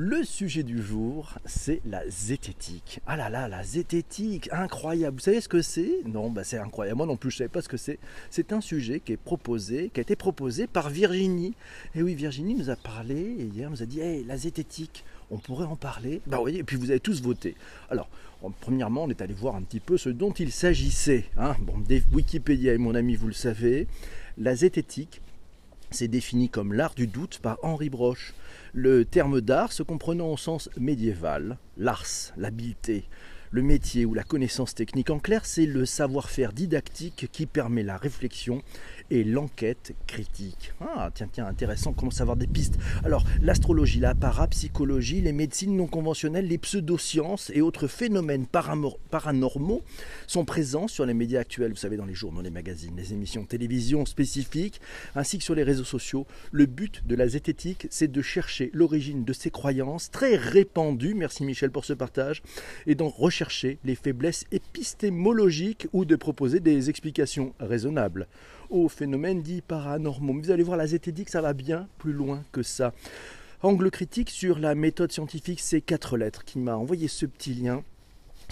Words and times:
Le 0.00 0.22
sujet 0.22 0.62
du 0.62 0.80
jour, 0.80 1.34
c'est 1.44 1.80
la 1.84 2.08
zététique. 2.08 3.00
Ah 3.08 3.16
là 3.16 3.28
là, 3.28 3.48
la 3.48 3.64
zététique, 3.64 4.48
incroyable. 4.52 5.16
Vous 5.16 5.24
savez 5.24 5.40
ce 5.40 5.48
que 5.48 5.60
c'est? 5.60 6.04
Non, 6.06 6.30
bah 6.30 6.44
c'est 6.44 6.56
incroyable. 6.56 6.98
Moi 6.98 7.06
non 7.06 7.16
plus, 7.16 7.32
je 7.32 7.34
ne 7.34 7.38
savais 7.38 7.48
pas 7.48 7.62
ce 7.62 7.68
que 7.68 7.76
c'est. 7.76 7.98
C'est 8.30 8.52
un 8.52 8.60
sujet 8.60 9.00
qui 9.00 9.14
est 9.14 9.16
proposé, 9.16 9.90
qui 9.92 9.98
a 9.98 10.02
été 10.02 10.14
proposé 10.14 10.68
par 10.68 10.88
Virginie. 10.88 11.56
Et 11.96 12.04
oui, 12.04 12.14
Virginie 12.14 12.54
nous 12.54 12.70
a 12.70 12.76
parlé 12.76 13.16
et 13.16 13.46
hier 13.46 13.70
nous 13.70 13.82
a 13.82 13.86
dit, 13.86 13.98
hey, 13.98 14.22
la 14.22 14.36
zététique, 14.36 15.04
on 15.32 15.38
pourrait 15.38 15.66
en 15.66 15.74
parler? 15.74 16.22
Bah 16.28 16.38
oui, 16.40 16.58
et 16.58 16.62
puis 16.62 16.76
vous 16.76 16.92
avez 16.92 17.00
tous 17.00 17.20
voté. 17.20 17.56
Alors, 17.90 18.08
premièrement, 18.60 19.02
on 19.02 19.10
est 19.10 19.20
allé 19.20 19.34
voir 19.34 19.56
un 19.56 19.62
petit 19.62 19.80
peu 19.80 19.98
ce 19.98 20.10
dont 20.10 20.30
il 20.30 20.52
s'agissait. 20.52 21.24
Hein. 21.36 21.56
Bon, 21.62 21.74
Wikipédia 22.12 22.72
et 22.72 22.78
mon 22.78 22.94
ami, 22.94 23.16
vous 23.16 23.26
le 23.26 23.32
savez. 23.32 23.88
La 24.36 24.54
zététique, 24.54 25.20
c'est 25.90 26.06
défini 26.06 26.50
comme 26.50 26.72
l'art 26.72 26.94
du 26.94 27.08
doute 27.08 27.40
par 27.42 27.58
Henri 27.64 27.90
Broche. 27.90 28.32
Le 28.80 29.04
terme 29.04 29.40
d'art 29.40 29.72
se 29.72 29.82
comprenant 29.82 30.28
au 30.28 30.36
sens 30.36 30.70
médiéval, 30.78 31.58
l'ars, 31.78 32.32
l'habileté, 32.36 33.08
le 33.50 33.62
métier 33.62 34.04
ou 34.04 34.14
la 34.14 34.22
connaissance 34.22 34.74
technique. 34.74 35.10
En 35.10 35.18
clair, 35.18 35.44
c'est 35.44 35.66
le 35.66 35.86
savoir-faire 35.86 36.52
didactique 36.52 37.28
qui 37.32 37.46
permet 37.46 37.82
la 37.82 37.96
réflexion 37.96 38.62
et 39.10 39.24
l'enquête 39.24 39.94
critique. 40.06 40.72
Ah, 40.80 41.10
tiens, 41.14 41.28
tiens, 41.32 41.46
intéressant, 41.46 41.92
comment 41.92 42.10
savoir 42.10 42.36
des 42.36 42.46
pistes. 42.46 42.78
Alors, 43.04 43.24
l'astrologie, 43.40 44.00
la 44.00 44.14
parapsychologie, 44.14 45.20
les 45.20 45.32
médecines 45.32 45.76
non 45.76 45.86
conventionnelles, 45.86 46.46
les 46.46 46.58
pseudosciences 46.58 47.50
et 47.54 47.60
autres 47.60 47.86
phénomènes 47.86 48.46
paranormaux 48.46 49.82
sont 50.26 50.44
présents 50.44 50.88
sur 50.88 51.06
les 51.06 51.14
médias 51.14 51.40
actuels, 51.40 51.70
vous 51.70 51.76
savez, 51.76 51.96
dans 51.96 52.04
les 52.04 52.14
journaux, 52.14 52.42
les 52.42 52.50
magazines, 52.50 52.94
les 52.96 53.12
émissions 53.12 53.42
de 53.42 53.48
télévision 53.48 54.04
spécifiques, 54.04 54.80
ainsi 55.14 55.38
que 55.38 55.44
sur 55.44 55.54
les 55.54 55.62
réseaux 55.62 55.84
sociaux. 55.84 56.26
Le 56.52 56.66
but 56.66 57.06
de 57.06 57.14
la 57.14 57.28
zététique, 57.28 57.86
c'est 57.90 58.10
de 58.10 58.22
chercher 58.22 58.70
l'origine 58.74 59.24
de 59.24 59.32
ces 59.32 59.50
croyances 59.50 60.10
très 60.10 60.36
répandues, 60.36 61.14
merci 61.14 61.44
Michel 61.44 61.70
pour 61.70 61.84
ce 61.84 61.92
partage, 61.92 62.42
et 62.86 62.94
les 63.84 63.94
faiblesses 63.94 64.44
épistémologiques 64.50 65.86
ou 65.92 66.04
de 66.04 66.16
proposer 66.16 66.60
des 66.60 66.90
explications 66.90 67.54
raisonnables 67.60 68.26
aux 68.70 68.88
phénomènes 68.88 69.42
dits 69.42 69.62
paranormaux. 69.62 70.34
vous 70.34 70.50
allez 70.50 70.62
voir, 70.62 70.76
la 70.76 70.86
zététique, 70.86 71.28
ça 71.28 71.40
va 71.40 71.52
bien 71.52 71.88
plus 71.98 72.12
loin 72.12 72.42
que 72.52 72.62
ça. 72.62 72.92
Angle 73.62 73.90
critique 73.90 74.30
sur 74.30 74.58
la 74.58 74.74
méthode 74.74 75.12
scientifique, 75.12 75.60
c'est 75.60 75.80
quatre 75.80 76.16
lettres 76.16 76.44
qui 76.44 76.58
m'a 76.58 76.76
envoyé 76.76 77.08
ce 77.08 77.26
petit 77.26 77.54
lien 77.54 77.82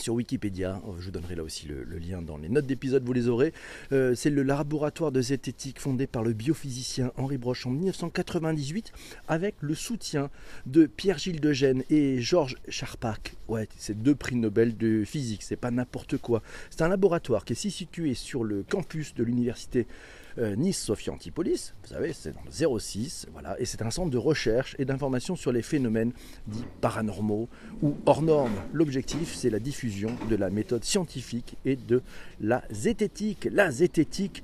sur 0.01 0.15
Wikipédia. 0.15 0.81
Oh, 0.87 0.95
je 0.99 1.07
vous 1.07 1.11
donnerai 1.11 1.35
là 1.35 1.43
aussi 1.43 1.67
le, 1.69 1.85
lien 1.99 2.23
dans 2.23 2.37
les 2.37 2.49
notes 2.49 2.67
d'épisode, 2.67 3.05
vous 3.05 3.13
les 3.13 3.29
aurez. 3.29 3.53
Euh, 3.93 4.15
c'est 4.15 4.31
le 4.31 4.43
laboratoire 4.43 5.13
de 5.13 5.21
zététique 5.21 5.81
fondé 5.81 6.07
par 6.07 6.23
le 6.23 6.33
biophysicien 6.33 7.13
Henri 7.17 7.39
Broche 7.39 7.67
en 7.67 7.71
1998 7.71 8.93
avec 9.29 9.55
le 9.61 9.75
soutien 9.75 10.31
de 10.67 10.87
Pierre-Gilles 10.87 11.41
de 11.41 11.53
Gênes 11.53 11.85
et 11.91 12.21
Georges 12.21 12.57
Charpak. 12.69 13.35
Ouais, 13.49 13.69
c'est 13.77 14.01
deux 14.03 14.15
prix 14.15 14.37
Nobel 14.37 14.77
de 14.77 15.05
physique, 15.05 15.43
c'est 15.43 15.57
pas 15.57 15.71
n'importe 15.71 16.19
quoi. 16.19 16.43
C'est 16.71 16.83
un 16.83 16.89
laboratoire 16.89 17.45
qui 17.45 17.53
est 17.53 17.57
situé 17.57 18.15
sur 18.15 18.45
le 18.45 18.63
campus 18.63 19.15
de 19.15 19.25
l'université 19.25 19.81
euh, 19.81 20.26
Nice-Sophia 20.39 21.13
Antipolis, 21.13 21.73
vous 21.83 21.89
savez, 21.89 22.13
c'est 22.13 22.33
dans 22.33 22.43
le 22.45 22.79
06, 22.79 23.27
voilà, 23.33 23.59
et 23.61 23.65
c'est 23.65 23.83
un 23.83 23.91
centre 23.91 24.11
de 24.11 24.19
recherche 24.19 24.77
et 24.79 24.85
d'information 24.85 25.37
sur 25.37 25.53
les 25.53 25.63
phénomènes 25.63 26.13
dits 26.47 26.65
paranormaux 26.81 27.49
ou 27.83 27.97
hors 28.07 28.23
normes. 28.23 28.57
L'objectif, 28.73 29.35
c'est 29.35 29.51
la 29.51 29.59
diffusion 29.59 30.11
de 30.29 30.37
la 30.37 30.51
méthode 30.51 30.85
scientifique 30.85 31.57
et 31.65 31.77
de 31.77 32.03
la 32.41 32.63
zététique. 32.71 33.49
La 33.51 33.71
zététique, 33.71 34.43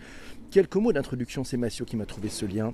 quelques 0.50 0.76
mots 0.76 0.92
d'introduction, 0.92 1.44
c'est 1.44 1.56
Massio 1.56 1.84
qui 1.84 1.96
m'a 1.96 2.06
trouvé 2.06 2.28
ce 2.28 2.46
lien 2.46 2.72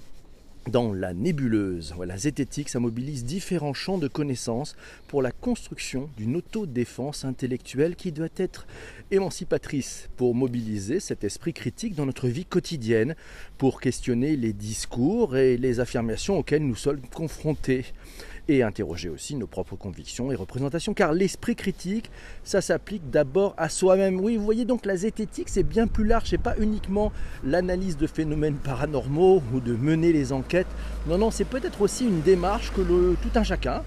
dans 0.69 0.93
la 0.93 1.15
nébuleuse. 1.15 1.93
Voilà, 1.97 2.17
zététique, 2.17 2.69
ça 2.69 2.81
mobilise 2.81 3.25
différents 3.25 3.75
champs 3.75 3.99
de 3.99 4.09
connaissances 4.09 4.77
pour 5.09 5.23
la 5.23 5.33
construction 5.33 6.11
d'une 6.17 6.37
autodéfense 6.37 7.25
intellectuelle 7.25 7.97
qui 7.97 8.13
doit 8.13 8.29
être 8.37 8.67
émancipatrice 9.11 10.09
pour 10.17 10.35
mobiliser 10.35 11.01
cet 11.01 11.25
esprit 11.25 11.53
critique 11.53 11.95
dans 11.95 12.07
notre 12.07 12.29
vie 12.29 12.45
quotidienne, 12.45 13.15
pour 13.57 13.81
questionner 13.81 14.37
les 14.37 14.53
discours 14.53 15.37
et 15.37 15.57
les 15.57 15.81
affirmations 15.81 16.39
auxquelles 16.39 16.67
nous 16.67 16.77
sommes 16.77 17.01
confrontés 17.15 17.85
et 18.49 18.63
interroger 18.63 19.09
aussi 19.09 19.37
nos 19.37 19.47
propres 19.47 19.77
convictions 19.77 20.33
et 20.33 20.35
représentations, 20.35 20.95
car 20.95 21.13
l'esprit 21.13 21.55
critique, 21.55 22.11
ça 22.45 22.61
s'applique 22.61 23.11
d'abord 23.11 23.55
à 23.57 23.69
soi-même. 23.69 24.21
Oui, 24.21 24.37
vous 24.37 24.45
voyez 24.45 24.65
donc 24.65 24.87
la 24.87 24.97
zététique, 24.97 25.49
c'est 25.49 25.63
bien 25.63 25.87
plus 25.87 26.05
large, 26.05 26.29
c'est 26.31 26.39
pas 26.39 26.57
uniquement 26.59 27.13
l'analyse 27.45 27.97
de 27.97 28.07
phénomènes 28.07 28.57
paranormaux 28.57 29.43
ou 29.53 29.61
de 29.61 29.75
mener 29.75 30.13
les 30.13 30.33
enquêtes. 30.33 30.67
Non, 31.07 31.19
non, 31.19 31.31
c'est 31.31 31.45
peut-être 31.45 31.83
aussi 31.83 32.07
une 32.07 32.23
démarche 32.23 32.73
que 32.73 32.81
tout 32.81 33.31
un 33.35 33.43
chacun, 33.45 33.83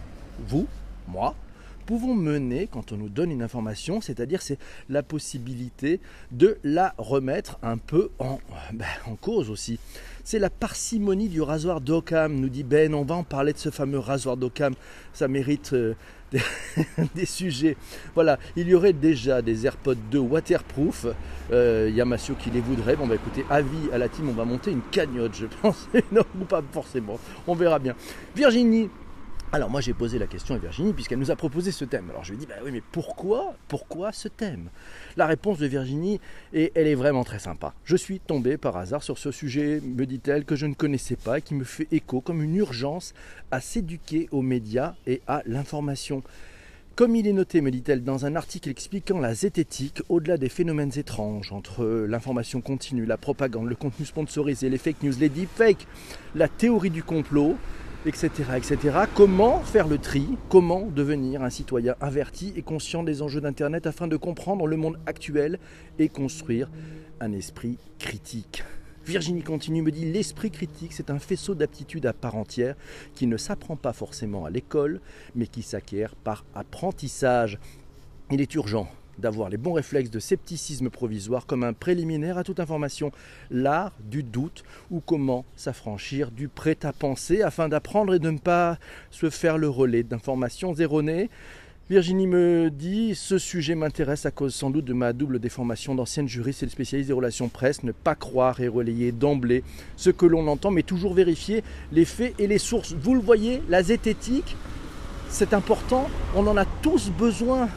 vous, 0.47 0.67
moi, 1.07 1.35
pouvons 1.81 2.16
mener 2.16 2.68
quand 2.72 2.92
on 2.92 2.97
nous 2.97 3.09
donne 3.09 3.31
une 3.31 3.44
information, 3.44 4.02
c'est-à-dire 4.02 4.42
c'est 4.42 4.58
la 4.90 5.03
possibilité 5.03 6.00
de 6.31 6.58
la 6.64 6.94
remettre 6.97 7.58
un 7.64 7.78
peu 7.78 8.09
en, 8.19 8.40
ben, 8.74 8.86
en 9.08 9.16
cause 9.16 9.50
aussi. 9.50 9.80
C'est 10.24 10.40
la 10.40 10.50
parcimonie 10.50 11.30
du 11.30 11.42
rasoir 11.42 11.81
d'Occam, 11.81 12.34
nous 12.34 12.50
dit 12.50 12.64
Ben. 12.64 12.94
On 12.94 13.03
va 13.03 13.16
en 13.16 13.24
parler 13.24 13.53
de 13.53 13.58
ce 13.58 13.69
fameux 13.69 14.00
rasoir 14.00 14.38
d'Occam. 14.38 14.74
Ça 15.14 15.28
mérite 15.28 15.74
euh, 15.74 15.96
des, 17.16 17.25
sujets. 17.25 17.75
Voilà, 18.13 18.38
il 18.56 18.68
y 18.68 18.75
aurait 18.75 18.94
déjà 18.94 19.42
des 19.42 19.66
AirPods 19.66 19.96
2 20.12 20.19
waterproof. 20.19 21.08
Euh, 21.52 21.88
il 21.90 21.96
y 21.96 22.02
a 22.02 22.06
Massio 22.06 22.36
qui 22.36 22.52
les 22.52 22.62
voudrait. 22.62 22.96
Bon, 22.96 23.08
bah 23.08 23.16
écoutez, 23.16 23.46
avis 23.50 23.92
à 23.92 23.98
la 23.98 24.09
team, 24.09 24.30
on 24.30 24.34
va 24.34 24.46
monter 24.46 24.72
une 24.72 24.81
cagnotte, 24.92 25.36
je 25.36 25.46
pense. 25.62 25.90
non, 26.12 26.24
pas 26.48 26.62
forcément. 26.72 27.19
On 27.48 27.56
verra 27.56 27.80
bien. 27.80 27.96
Virginie 28.36 28.90
alors 29.53 29.69
moi 29.69 29.81
j'ai 29.81 29.94
posé 29.94 30.17
la 30.17 30.28
question 30.28 30.56
à 30.56 30.57
Virginie 30.57 30.94
puisqu'elle 30.94 31.19
nous 31.19 31.31
a 31.31 31.35
proposé 31.35 31.72
ce 31.72 31.84
thème. 31.84 32.09
Alors 32.09 32.23
je 32.23 32.31
lui 32.31 32.38
ai 32.38 32.39
dit 32.39 32.45
bah 32.45 32.56
oui 32.63 32.72
mais 32.72 32.81
pourquoi 32.91 33.53
pourquoi 33.67 34.13
ce 34.13 34.28
thème? 34.29 34.69
La 35.17 35.25
réponse 35.25 35.57
de 35.57 35.67
Virginie 35.67 36.22
et 36.53 36.72
elle 36.73 36.88
est 36.88 36.95
vraiment 36.95 37.23
très 37.23 37.39
sympa. 37.39 37.73
Je 37.84 37.97
suis 37.97 38.19
tombé 38.19 38.57
par 38.57 38.78
hasard 38.78 39.03
sur 39.03 39.17
ce 39.17 39.31
sujet, 39.31 39.81
me 39.84 40.06
dit-elle, 40.06 40.45
que 40.45 40.56
je 40.56 40.66
ne 40.66 40.73
connaissais 40.73 41.17
pas 41.17 41.39
et 41.39 41.41
qui 41.41 41.53
me 41.53 41.66
fait 41.66 41.88
écho 41.91 42.22
comme 42.22 42.41
une 42.41 42.56
urgence 42.56 43.13
à 43.51 43.59
s'éduquer 43.59 44.29
aux 44.31 44.41
médias 44.41 44.95
et 45.06 45.22
à 45.28 45.41
l'information. 45.45 46.23
Comme 46.95 47.16
il 47.16 47.25
est 47.25 47.33
noté, 47.33 47.62
me 47.62 47.72
dit-elle, 47.72 48.03
dans 48.03 48.25
un 48.25 48.35
article 48.35 48.69
expliquant 48.69 49.19
la 49.19 49.33
zététique, 49.33 50.01
au-delà 50.09 50.38
des 50.38 50.50
phénomènes 50.50 50.91
étranges 50.97 51.51
entre 51.53 51.85
l'information 51.85 52.59
continue, 52.59 53.06
la 53.06 53.18
propagande, 53.18 53.68
le 53.68 53.75
contenu 53.75 54.06
sponsorisé, 54.06 54.69
les 54.69 54.78
fake 54.78 55.01
news, 55.01 55.13
les 55.18 55.29
deepfakes, 55.29 55.88
la 56.35 56.50
théorie 56.50 56.89
du 56.89 57.01
complot, 57.01 57.56
etc., 58.06 58.29
etc. 58.56 58.78
Comment 59.13 59.59
faire 59.59 59.88
le 59.88 59.97
tri? 59.97 60.38
Comment 60.50 60.88
devenir 60.88 61.44
un 61.44 61.50
citoyen 61.50 61.95
averti 62.01 62.53
et 62.56 62.62
conscient 62.62 63.03
des 63.03 63.22
enjeux 63.22 63.41
d'Internet 63.41 63.85
afin 63.85 64.07
de 64.07 64.17
comprendre 64.17 64.66
le 64.66 64.78
monde 64.78 64.97
actuel 65.06 65.59
et 66.00 66.09
construire 66.09 66.69
un 67.19 67.31
esprit 67.31 67.78
critique? 68.00 68.63
Virginie 69.06 69.44
continue, 69.44 69.81
me 69.81 69.91
dit 69.91 70.12
l'esprit 70.12 70.51
critique, 70.51 70.94
c'est 70.94 71.09
un 71.09 71.19
faisceau 71.19 71.56
d'aptitudes 71.56 72.06
à 72.06 72.13
part 72.13 72.35
entière 72.35 72.75
qui 73.16 73.28
ne 73.28 73.38
s'apprend 73.38 73.75
pas 73.75 73.94
forcément 73.94 74.45
à 74.45 74.50
l'école, 74.50 75.01
mais 75.35 75.47
qui 75.47 75.63
s'acquiert 75.63 76.16
par 76.16 76.45
apprentissage. 76.53 77.59
Il 78.29 78.41
est 78.41 78.53
urgent 78.56 78.88
d'avoir 79.21 79.49
les 79.49 79.57
bons 79.57 79.73
réflexes 79.73 80.09
de 80.09 80.19
scepticisme 80.19 80.89
provisoire 80.89 81.45
comme 81.45 81.63
un 81.63 81.73
préliminaire 81.73 82.37
à 82.37 82.43
toute 82.43 82.59
information, 82.59 83.11
l'art 83.49 83.93
du 84.09 84.23
doute 84.23 84.63
ou 84.89 84.99
comment 84.99 85.45
s'affranchir 85.55 86.31
du 86.31 86.47
prêt-à-penser 86.47 87.41
afin 87.41 87.69
d'apprendre 87.69 88.13
et 88.15 88.19
de 88.19 88.29
ne 88.29 88.39
pas 88.39 88.77
se 89.11 89.29
faire 89.29 89.57
le 89.57 89.69
relais 89.69 90.03
d'informations 90.03 90.73
erronées. 90.73 91.29
Virginie 91.89 92.27
me 92.27 92.69
dit 92.69 93.15
Ce 93.15 93.37
sujet 93.37 93.75
m'intéresse 93.75 94.25
à 94.25 94.31
cause 94.31 94.55
sans 94.55 94.69
doute 94.69 94.85
de 94.85 94.93
ma 94.93 95.11
double 95.11 95.39
déformation 95.39 95.93
d'ancienne 95.93 96.27
juriste 96.27 96.63
et 96.63 96.65
de 96.65 96.71
spécialiste 96.71 97.09
des 97.09 97.13
relations 97.13 97.49
presse. 97.49 97.83
Ne 97.83 97.91
pas 97.91 98.15
croire 98.15 98.61
et 98.61 98.69
relayer 98.69 99.11
d'emblée 99.11 99.65
ce 99.97 100.09
que 100.09 100.25
l'on 100.25 100.47
entend, 100.47 100.71
mais 100.71 100.83
toujours 100.83 101.13
vérifier 101.13 101.65
les 101.91 102.05
faits 102.05 102.33
et 102.39 102.47
les 102.47 102.59
sources. 102.59 102.93
Vous 102.93 103.13
le 103.13 103.19
voyez, 103.19 103.61
la 103.67 103.83
zététique, 103.83 104.55
c'est 105.27 105.53
important. 105.53 106.09
On 106.33 106.47
en 106.47 106.56
a 106.56 106.63
tous 106.63 107.09
besoin 107.09 107.67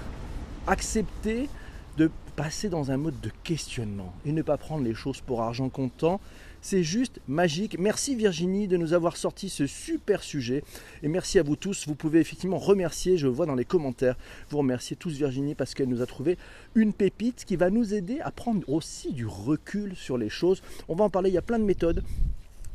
accepter 0.67 1.49
de 1.97 2.11
passer 2.37 2.69
dans 2.69 2.91
un 2.91 2.97
mode 2.97 3.21
de 3.21 3.31
questionnement 3.45 4.13
et 4.27 4.33
ne 4.33 4.43
pas 4.43 4.57
prendre 4.57 4.83
les 4.83 4.95
choses 4.95 5.21
pour 5.21 5.43
argent 5.43 5.69
comptant. 5.69 6.21
C'est 6.61 6.83
juste 6.83 7.21
magique. 7.29 7.79
Merci 7.79 8.17
Virginie 8.17 8.67
de 8.67 8.77
nous 8.77 8.95
avoir 8.95 9.17
sorti 9.17 9.51
ce 9.51 9.67
super 9.67 10.23
sujet. 10.23 10.65
Et 11.03 11.09
merci 11.09 11.39
à 11.39 11.43
vous 11.43 11.57
tous. 11.57 11.87
Vous 11.87 11.95
pouvez 11.95 12.21
effectivement 12.21 12.57
remercier, 12.57 13.19
je 13.19 13.27
vois 13.27 13.47
dans 13.47 13.55
les 13.55 13.67
commentaires, 13.67 14.17
vous 14.49 14.59
remercier 14.59 14.97
tous 14.97 15.13
Virginie 15.13 15.55
parce 15.55 15.75
qu'elle 15.75 15.89
nous 15.89 16.03
a 16.03 16.07
trouvé 16.07 16.39
une 16.75 16.93
pépite 16.93 17.45
qui 17.45 17.57
va 17.57 17.71
nous 17.71 17.93
aider 17.93 18.19
à 18.21 18.31
prendre 18.31 18.67
aussi 18.69 19.13
du 19.13 19.27
recul 19.27 19.95
sur 19.95 20.17
les 20.17 20.31
choses. 20.31 20.63
On 20.89 20.95
va 20.95 21.05
en 21.05 21.11
parler, 21.11 21.31
il 21.31 21.35
y 21.35 21.39
a 21.39 21.43
plein 21.43 21.59
de 21.59 21.65
méthodes. 21.65 22.03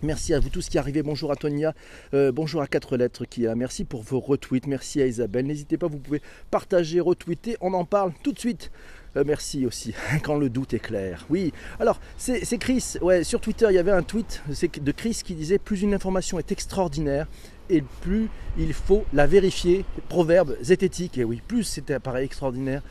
Merci 0.01 0.33
à 0.33 0.39
vous 0.39 0.47
tous 0.47 0.69
qui 0.69 0.77
arrivez. 0.77 1.03
Bonjour 1.03 1.29
à 1.29 1.35
Tonia, 1.35 1.73
euh, 2.13 2.31
bonjour 2.31 2.61
à 2.61 2.67
quatre 2.67 2.95
lettres 2.95 3.25
qui 3.25 3.47
a. 3.47 3.55
Merci 3.55 3.83
pour 3.83 4.01
vos 4.01 4.21
retweets. 4.21 4.65
Merci 4.65 5.01
à 5.01 5.05
Isabelle. 5.05 5.45
N'hésitez 5.45 5.77
pas, 5.77 5.87
vous 5.87 5.97
pouvez 5.97 6.21
partager, 6.51 7.01
retweeter. 7.01 7.57
On 7.59 7.73
en 7.73 7.83
parle 7.83 8.13
tout 8.23 8.31
de 8.31 8.39
suite. 8.39 8.71
Euh, 9.17 9.25
merci 9.27 9.65
aussi, 9.65 9.93
quand 10.23 10.37
le 10.37 10.49
doute 10.49 10.73
est 10.73 10.79
clair. 10.79 11.25
Oui, 11.29 11.51
alors 11.81 11.99
c'est 12.17 12.57
Chris. 12.59 12.95
Sur 13.23 13.41
Twitter, 13.41 13.67
il 13.69 13.75
y 13.75 13.77
avait 13.77 13.91
un 13.91 14.01
tweet 14.01 14.41
de 14.47 14.91
Chris 14.93 15.19
qui 15.21 15.33
disait 15.33 15.57
Plus 15.57 15.81
une 15.81 15.93
information 15.93 16.39
est 16.39 16.53
extraordinaire, 16.53 17.27
et 17.69 17.83
plus 17.99 18.29
il 18.57 18.71
faut 18.71 19.03
la 19.11 19.27
vérifier. 19.27 19.83
Proverbe 20.07 20.55
zététique, 20.61 21.17
et 21.17 21.25
oui, 21.25 21.41
plus 21.45 21.63
c'est 21.63 21.91
apparaît 21.91 22.23
extraordinaire, 22.23 22.83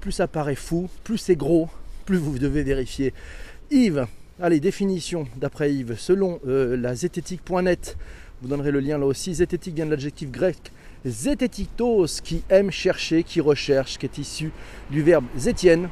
plus 0.00 0.10
ça 0.10 0.26
paraît 0.26 0.56
fou, 0.56 0.88
plus 1.04 1.18
c'est 1.18 1.36
gros, 1.36 1.68
plus 2.06 2.16
vous 2.16 2.40
devez 2.40 2.64
vérifier. 2.64 3.14
Yves, 3.70 4.08
allez, 4.40 4.60
définition 4.60 5.26
d'après 5.36 5.72
Yves, 5.72 5.96
selon 5.98 6.40
euh, 6.46 6.94
zététique.net, 6.94 7.96
vous 8.42 8.48
donnerez 8.48 8.70
le 8.70 8.80
lien 8.80 8.98
là 8.98 9.06
aussi, 9.06 9.34
zététique 9.34 9.74
vient 9.74 9.86
de 9.86 9.90
l'adjectif 9.90 10.30
grec 10.30 10.72
zététitos, 11.06 12.20
qui 12.22 12.42
aime 12.50 12.70
chercher, 12.70 13.22
qui 13.22 13.40
recherche, 13.40 13.98
qui 13.98 14.06
est 14.06 14.18
issu 14.18 14.50
du 14.90 15.02
verbe 15.02 15.24
zétienne, 15.36 15.88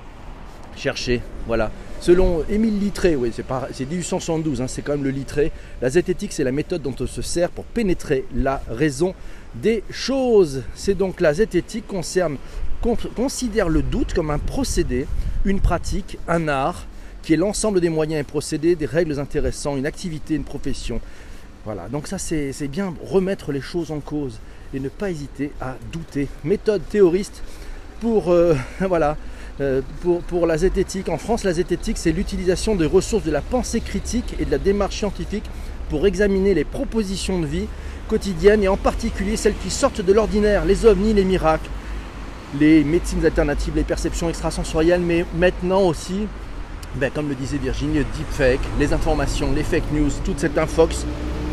chercher, 0.77 1.21
voilà. 1.47 1.71
Selon 2.01 2.45
Émile 2.51 2.79
Littré, 2.81 3.17
oui, 3.17 3.31
c'est 3.33 3.89
1872, 3.89 4.61
hein, 4.61 4.67
c'est 4.67 4.83
quand 4.83 4.93
même 4.93 5.05
le 5.05 5.11
Littré, 5.11 5.53
la 5.81 5.89
zététique 5.89 6.33
c'est 6.33 6.45
la 6.45 6.53
méthode 6.53 6.83
dont 6.83 6.95
on 7.01 7.07
se 7.07 7.23
sert 7.23 7.51
pour 7.51 7.65
pénétrer 7.65 8.25
la 8.35 8.61
raison 8.69 9.15
des 9.55 9.85
choses. 9.91 10.65
C'est 10.75 10.95
donc 10.95 11.21
la 11.21 11.33
zététique 11.33 11.87
concerne, 11.87 12.37
considère 13.15 13.69
le 13.69 13.83
doute 13.83 14.13
comme 14.13 14.31
un 14.31 14.39
procédé, 14.39 15.07
une 15.45 15.61
pratique, 15.61 16.19
un 16.29 16.49
art, 16.49 16.87
qui 17.25 17.33
est 17.33 17.37
l'ensemble 17.37 17.81
des 17.81 17.89
moyens 17.89 18.21
et 18.21 18.25
procédés, 18.25 18.77
des 18.77 18.87
règles 18.87 19.19
intéressants, 19.19 19.77
une 19.77 19.87
activité, 19.87 20.35
une 20.35 20.45
profession. 20.45 21.01
Voilà, 21.65 21.89
donc 21.89 22.07
ça 22.07 22.19
c'est 22.19 22.69
bien 22.69 22.95
remettre 23.03 23.51
les 23.51 23.63
choses 23.63 23.91
en 23.91 24.01
cause 24.01 24.39
et 24.75 24.81
ne 24.81 24.91
pas 24.91 25.11
hésiter 25.11 25.51
à 25.61 25.77
douter. 25.91 26.29
Méthode 26.45 26.83
théoriste 26.91 27.43
pour, 28.01 28.31
euh, 28.31 28.55
voilà, 28.81 29.17
euh, 29.63 29.81
pour, 30.03 30.21
pour, 30.23 30.47
la 30.47 30.59
zététique. 30.59 31.09
En 31.09 31.17
France, 31.17 31.45
la 31.45 31.55
zététique, 31.55 31.97
c'est 31.97 32.13
l'utilisation 32.13 32.75
des 32.75 32.87
ressources 32.87 33.25
de 33.25 33.31
la 33.31 33.41
pensée 33.41 33.81
critique 33.81 34.35
et 34.39 34.45
de 34.45 34.51
la 34.51 34.59
démarche 34.59 34.97
scientifique 34.97 35.45
pour 35.89 36.07
examiner 36.07 36.53
les 36.53 36.65
propositions 36.65 37.41
de 37.41 37.47
vie 37.47 37.67
quotidiennes 38.09 38.63
et 38.63 38.69
en 38.69 38.77
particulier 38.77 39.37
celles 39.37 39.57
qui 39.57 39.71
sortent 39.71 40.03
de 40.03 40.13
l'ordinaire, 40.13 40.67
les 40.67 40.85
ovnis, 40.85 41.15
les 41.15 41.25
miracles, 41.25 41.71
les 42.61 42.85
médecines 42.85 43.25
alternatives, 43.25 43.75
les 43.75 43.85
perceptions 43.85 44.29
extrasensorielles, 44.29 45.01
mais 45.01 45.25
maintenant 45.35 45.83
aussi, 45.83 46.27
ben, 46.97 47.11
comme 47.11 47.29
le 47.29 47.35
disait 47.35 47.59
Virginie, 47.59 48.05
deepfake, 48.17 48.61
les 48.79 48.93
informations, 48.93 49.53
les 49.53 49.63
fake 49.63 49.91
news, 49.93 50.11
toute 50.25 50.39
cette 50.39 50.57
infox, 50.57 51.05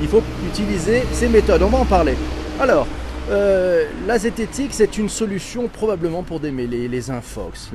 il 0.01 0.07
faut 0.07 0.23
utiliser 0.47 1.03
ces 1.13 1.29
méthodes. 1.29 1.63
On 1.63 1.69
va 1.69 1.79
en 1.79 1.85
parler. 1.85 2.15
Alors, 2.59 2.87
euh, 3.29 3.85
la 4.07 4.17
zététique, 4.19 4.73
c'est 4.73 4.97
une 4.97 5.09
solution 5.09 5.67
probablement 5.67 6.23
pour 6.23 6.39
démêler 6.39 6.87
les 6.87 7.11
infox, 7.11 7.71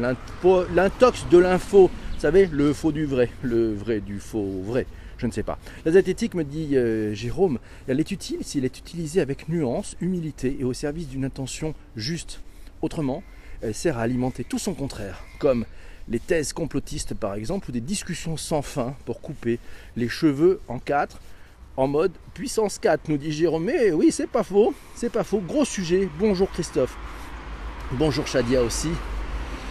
l'intox 0.75 1.27
de 1.31 1.39
l'info, 1.39 1.91
vous 2.15 2.21
savez, 2.21 2.47
le 2.47 2.73
faux 2.73 2.93
du 2.93 3.05
vrai, 3.05 3.31
le 3.43 3.73
vrai 3.75 4.01
du 4.01 4.19
faux 4.21 4.63
vrai, 4.65 4.87
je 5.19 5.27
ne 5.27 5.33
sais 5.33 5.43
pas. 5.43 5.59
La 5.85 5.93
zététique, 5.93 6.35
me 6.35 6.45
dit 6.45 6.77
euh, 6.77 7.15
Jérôme, 7.15 7.59
elle 7.89 8.01
est 8.01 8.11
utile 8.11 8.39
s'il 8.43 8.65
est 8.65 8.79
utilisé 8.79 9.21
avec 9.21 9.49
nuance, 9.49 9.97
humilité 10.01 10.57
et 10.61 10.65
au 10.65 10.73
service 10.73 11.09
d'une 11.09 11.25
intention 11.25 11.75
juste. 11.97 12.41
Autrement, 12.83 13.23
elle 13.63 13.75
sert 13.75 13.99
à 13.99 14.03
alimenter 14.03 14.45
tout 14.45 14.59
son 14.59 14.75
contraire, 14.75 15.25
comme 15.39 15.65
les 16.09 16.21
thèses 16.21 16.53
complotistes 16.53 17.15
par 17.15 17.35
exemple, 17.35 17.71
ou 17.71 17.73
des 17.73 17.81
discussions 17.81 18.37
sans 18.37 18.63
fin 18.63 18.95
pour 19.05 19.21
couper 19.21 19.59
les 19.97 20.09
cheveux 20.09 20.61
en 20.69 20.79
quatre, 20.79 21.19
en 21.77 21.87
mode 21.89 22.13
puissance 22.35 22.79
4, 22.79 23.09
nous 23.09 23.19
dit 23.19 23.33
Jérôme. 23.33 23.65
Mais 23.65 23.93
oui, 23.93 24.11
c'est 24.11 24.27
pas 24.27 24.43
faux, 24.43 24.75
c'est 24.95 25.11
pas 25.11 25.25
faux. 25.25 25.43
Gros 25.47 25.65
sujet. 25.65 26.09
Bonjour 26.19 26.51
Christophe. 26.51 26.97
Bonjour 27.93 28.27
Shadia 28.27 28.63
aussi. 28.63 28.89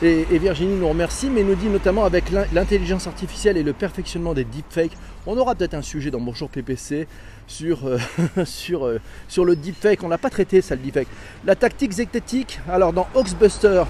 Et, 0.02 0.26
Virginie 0.38 0.76
nous 0.76 0.90
remercie, 0.90 1.30
mais 1.30 1.42
nous 1.42 1.56
dit 1.56 1.68
notamment 1.68 2.04
avec 2.04 2.26
l'intelligence 2.54 3.08
artificielle 3.08 3.56
et 3.56 3.64
le 3.64 3.72
perfectionnement 3.72 4.34
des 4.34 4.44
deepfakes, 4.44 4.92
on 5.26 5.38
aura 5.38 5.56
peut-être 5.56 5.74
un 5.74 5.82
sujet 5.82 6.12
dans 6.12 6.20
Bonjour 6.20 6.50
PPC 6.50 7.08
sur, 7.48 7.88
euh, 7.88 7.98
sur, 8.46 8.86
euh, 8.86 9.00
sur 9.30 9.46
le 9.46 9.56
deepfake. 9.56 10.04
On 10.04 10.10
n'a 10.10 10.18
pas 10.18 10.30
traité 10.30 10.62
ça, 10.62 10.76
le 10.76 10.82
deepfake. 10.82 11.08
La 11.46 11.56
tactique 11.56 11.94
zectétique, 11.94 12.60
alors 12.70 12.92
dans 12.92 13.08
Oxbuster, 13.16 13.84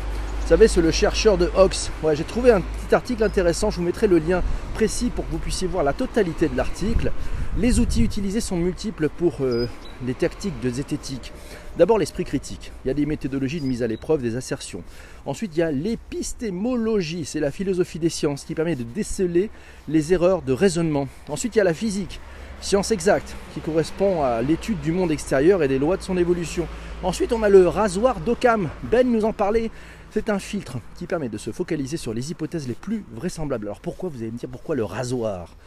vous 0.45 0.49
savez, 0.49 0.67
c'est 0.67 0.81
le 0.81 0.91
chercheur 0.91 1.39
de 1.39 1.49
Ox. 1.57 1.89
Ouais, 2.03 2.15
J'ai 2.15 2.23
trouvé 2.23 2.51
un 2.51 2.61
petit 2.61 2.93
article 2.93 3.23
intéressant, 3.23 3.71
je 3.71 3.77
vous 3.77 3.81
mettrai 3.81 4.05
le 4.05 4.19
lien 4.19 4.43
précis 4.75 5.09
pour 5.09 5.25
que 5.25 5.31
vous 5.31 5.39
puissiez 5.39 5.67
voir 5.67 5.83
la 5.83 5.91
totalité 5.91 6.47
de 6.47 6.55
l'article. 6.55 7.11
Les 7.57 7.79
outils 7.79 8.03
utilisés 8.03 8.41
sont 8.41 8.55
multiples 8.55 9.09
pour 9.09 9.37
euh, 9.41 9.67
les 10.05 10.13
tactiques 10.13 10.59
de 10.61 10.69
zététique. 10.69 11.33
D'abord 11.79 11.97
l'esprit 11.97 12.25
critique. 12.25 12.71
Il 12.83 12.89
y 12.89 12.91
a 12.91 12.93
des 12.93 13.07
méthodologies 13.07 13.59
de 13.59 13.65
mise 13.65 13.81
à 13.81 13.87
l'épreuve, 13.87 14.21
des 14.21 14.35
assertions. 14.35 14.83
Ensuite, 15.25 15.57
il 15.57 15.61
y 15.61 15.63
a 15.63 15.71
l'épistémologie, 15.71 17.25
c'est 17.25 17.39
la 17.39 17.49
philosophie 17.49 17.97
des 17.97 18.09
sciences 18.09 18.43
qui 18.43 18.53
permet 18.53 18.75
de 18.75 18.83
déceler 18.83 19.49
les 19.87 20.13
erreurs 20.13 20.43
de 20.43 20.53
raisonnement. 20.53 21.07
Ensuite, 21.27 21.55
il 21.55 21.57
y 21.57 21.61
a 21.61 21.65
la 21.65 21.73
physique, 21.73 22.19
science 22.61 22.91
exacte, 22.91 23.35
qui 23.55 23.61
correspond 23.61 24.21
à 24.21 24.43
l'étude 24.43 24.79
du 24.81 24.91
monde 24.91 25.11
extérieur 25.11 25.63
et 25.63 25.67
des 25.67 25.79
lois 25.79 25.97
de 25.97 26.03
son 26.03 26.17
évolution. 26.17 26.67
Ensuite, 27.03 27.33
on 27.33 27.43
a 27.43 27.49
le 27.49 27.67
rasoir 27.67 28.19
d'Occam. 28.19 28.69
Ben 28.83 29.11
nous 29.11 29.25
en 29.25 29.33
parlait. 29.33 29.69
C'est 30.15 30.29
un 30.29 30.39
filtre 30.39 30.77
qui 30.95 31.07
permet 31.07 31.27
de 31.27 31.37
se 31.37 31.51
focaliser 31.51 31.97
sur 31.97 32.13
les 32.13 32.31
hypothèses 32.31 32.69
les 32.69 32.73
plus 32.73 33.03
vraisemblables. 33.11 33.67
Alors 33.67 33.81
pourquoi 33.81 34.07
vous 34.07 34.19
allez 34.19 34.31
me 34.31 34.37
dire 34.37 34.47
pourquoi 34.47 34.73
le 34.73 34.85
rasoir? 34.85 35.57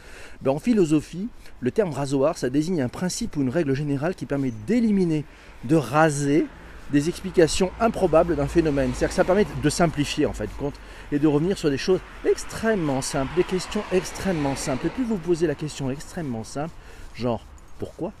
Ben, 0.41 0.49
En 0.49 0.57
philosophie, 0.57 1.27
le 1.59 1.69
terme 1.69 1.93
rasoir, 1.93 2.35
ça 2.35 2.49
désigne 2.49 2.81
un 2.81 2.89
principe 2.89 3.37
ou 3.37 3.41
une 3.41 3.51
règle 3.51 3.75
générale 3.75 4.15
qui 4.15 4.25
permet 4.25 4.51
d'éliminer, 4.65 5.23
de 5.65 5.75
raser 5.75 6.47
des 6.91 7.09
explications 7.09 7.69
improbables 7.79 8.35
d'un 8.35 8.47
phénomène. 8.47 8.89
C'est-à-dire 8.95 9.09
que 9.09 9.13
ça 9.13 9.23
permet 9.23 9.45
de 9.61 9.69
simplifier 9.69 10.25
en 10.25 10.33
fait 10.33 10.49
compte 10.57 10.79
et 11.11 11.19
de 11.19 11.27
revenir 11.27 11.55
sur 11.55 11.69
des 11.69 11.77
choses 11.77 11.99
extrêmement 12.25 13.03
simples, 13.03 13.31
des 13.35 13.43
questions 13.43 13.83
extrêmement 13.91 14.55
simples. 14.55 14.87
Et 14.87 14.89
plus 14.89 15.03
vous 15.03 15.17
posez 15.17 15.45
la 15.45 15.53
question 15.53 15.91
extrêmement 15.91 16.43
simple, 16.43 16.73
genre 17.13 17.45
pourquoi? 17.77 18.13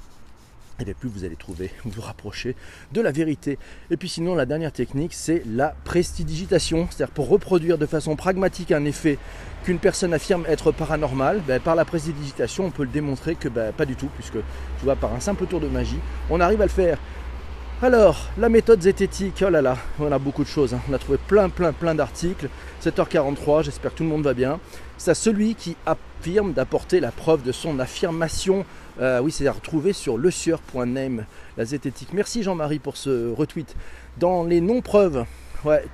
Et 0.79 0.85
bien 0.85 0.93
plus 0.93 1.09
vous 1.09 1.23
allez 1.23 1.35
trouver, 1.35 1.71
vous 1.85 2.01
rapprocher 2.01 2.55
de 2.91 3.01
la 3.01 3.11
vérité. 3.11 3.57
Et 3.91 3.97
puis 3.97 4.09
sinon, 4.09 4.35
la 4.35 4.45
dernière 4.45 4.71
technique, 4.71 5.13
c'est 5.13 5.43
la 5.45 5.75
prestidigitation, 5.83 6.87
c'est-à-dire 6.89 7.13
pour 7.13 7.29
reproduire 7.29 7.77
de 7.77 7.85
façon 7.85 8.15
pragmatique 8.15 8.71
un 8.71 8.85
effet 8.85 9.17
qu'une 9.63 9.79
personne 9.79 10.13
affirme 10.13 10.45
être 10.47 10.71
paranormal, 10.71 11.41
ben, 11.45 11.59
par 11.59 11.75
la 11.75 11.85
prestidigitation, 11.85 12.65
on 12.65 12.71
peut 12.71 12.83
le 12.83 12.89
démontrer 12.89 13.35
que 13.35 13.49
ben, 13.49 13.73
pas 13.73 13.85
du 13.85 13.95
tout, 13.95 14.09
puisque 14.15 14.33
tu 14.33 14.83
vois, 14.83 14.95
par 14.95 15.13
un 15.13 15.19
simple 15.19 15.45
tour 15.45 15.59
de 15.59 15.67
magie, 15.67 15.99
on 16.29 16.39
arrive 16.39 16.61
à 16.61 16.65
le 16.65 16.71
faire. 16.71 16.97
Alors, 17.81 18.27
la 18.37 18.49
méthode 18.49 18.81
zététique, 18.81 19.41
oh 19.45 19.49
là 19.49 19.61
là, 19.61 19.77
on 19.99 20.11
a 20.11 20.19
beaucoup 20.19 20.43
de 20.43 20.49
choses. 20.49 20.73
Hein. 20.73 20.81
On 20.89 20.93
a 20.93 20.97
trouvé 20.97 21.17
plein, 21.17 21.47
plein, 21.47 21.71
plein 21.71 21.95
d'articles. 21.95 22.49
7h43, 22.83 23.63
j'espère 23.63 23.91
que 23.93 23.99
tout 23.99 24.03
le 24.03 24.09
monde 24.09 24.23
va 24.23 24.33
bien. 24.33 24.59
C'est 24.97 25.13
celui 25.13 25.55
qui 25.55 25.77
affirme 25.85 26.51
d'apporter 26.51 26.99
la 26.99 27.11
preuve 27.11 27.41
de 27.41 27.53
son 27.53 27.79
affirmation. 27.79 28.65
Euh, 28.99 29.21
oui, 29.21 29.31
c'est 29.31 29.47
à 29.47 29.53
retrouver 29.53 29.93
sur 29.93 30.17
lesieur.name, 30.17 31.25
la 31.57 31.65
zététique. 31.65 32.09
Merci 32.13 32.43
Jean-Marie 32.43 32.79
pour 32.79 32.97
ce 32.97 33.31
retweet. 33.31 33.75
Dans 34.17 34.43
les 34.43 34.59
non-preuves, 34.59 35.25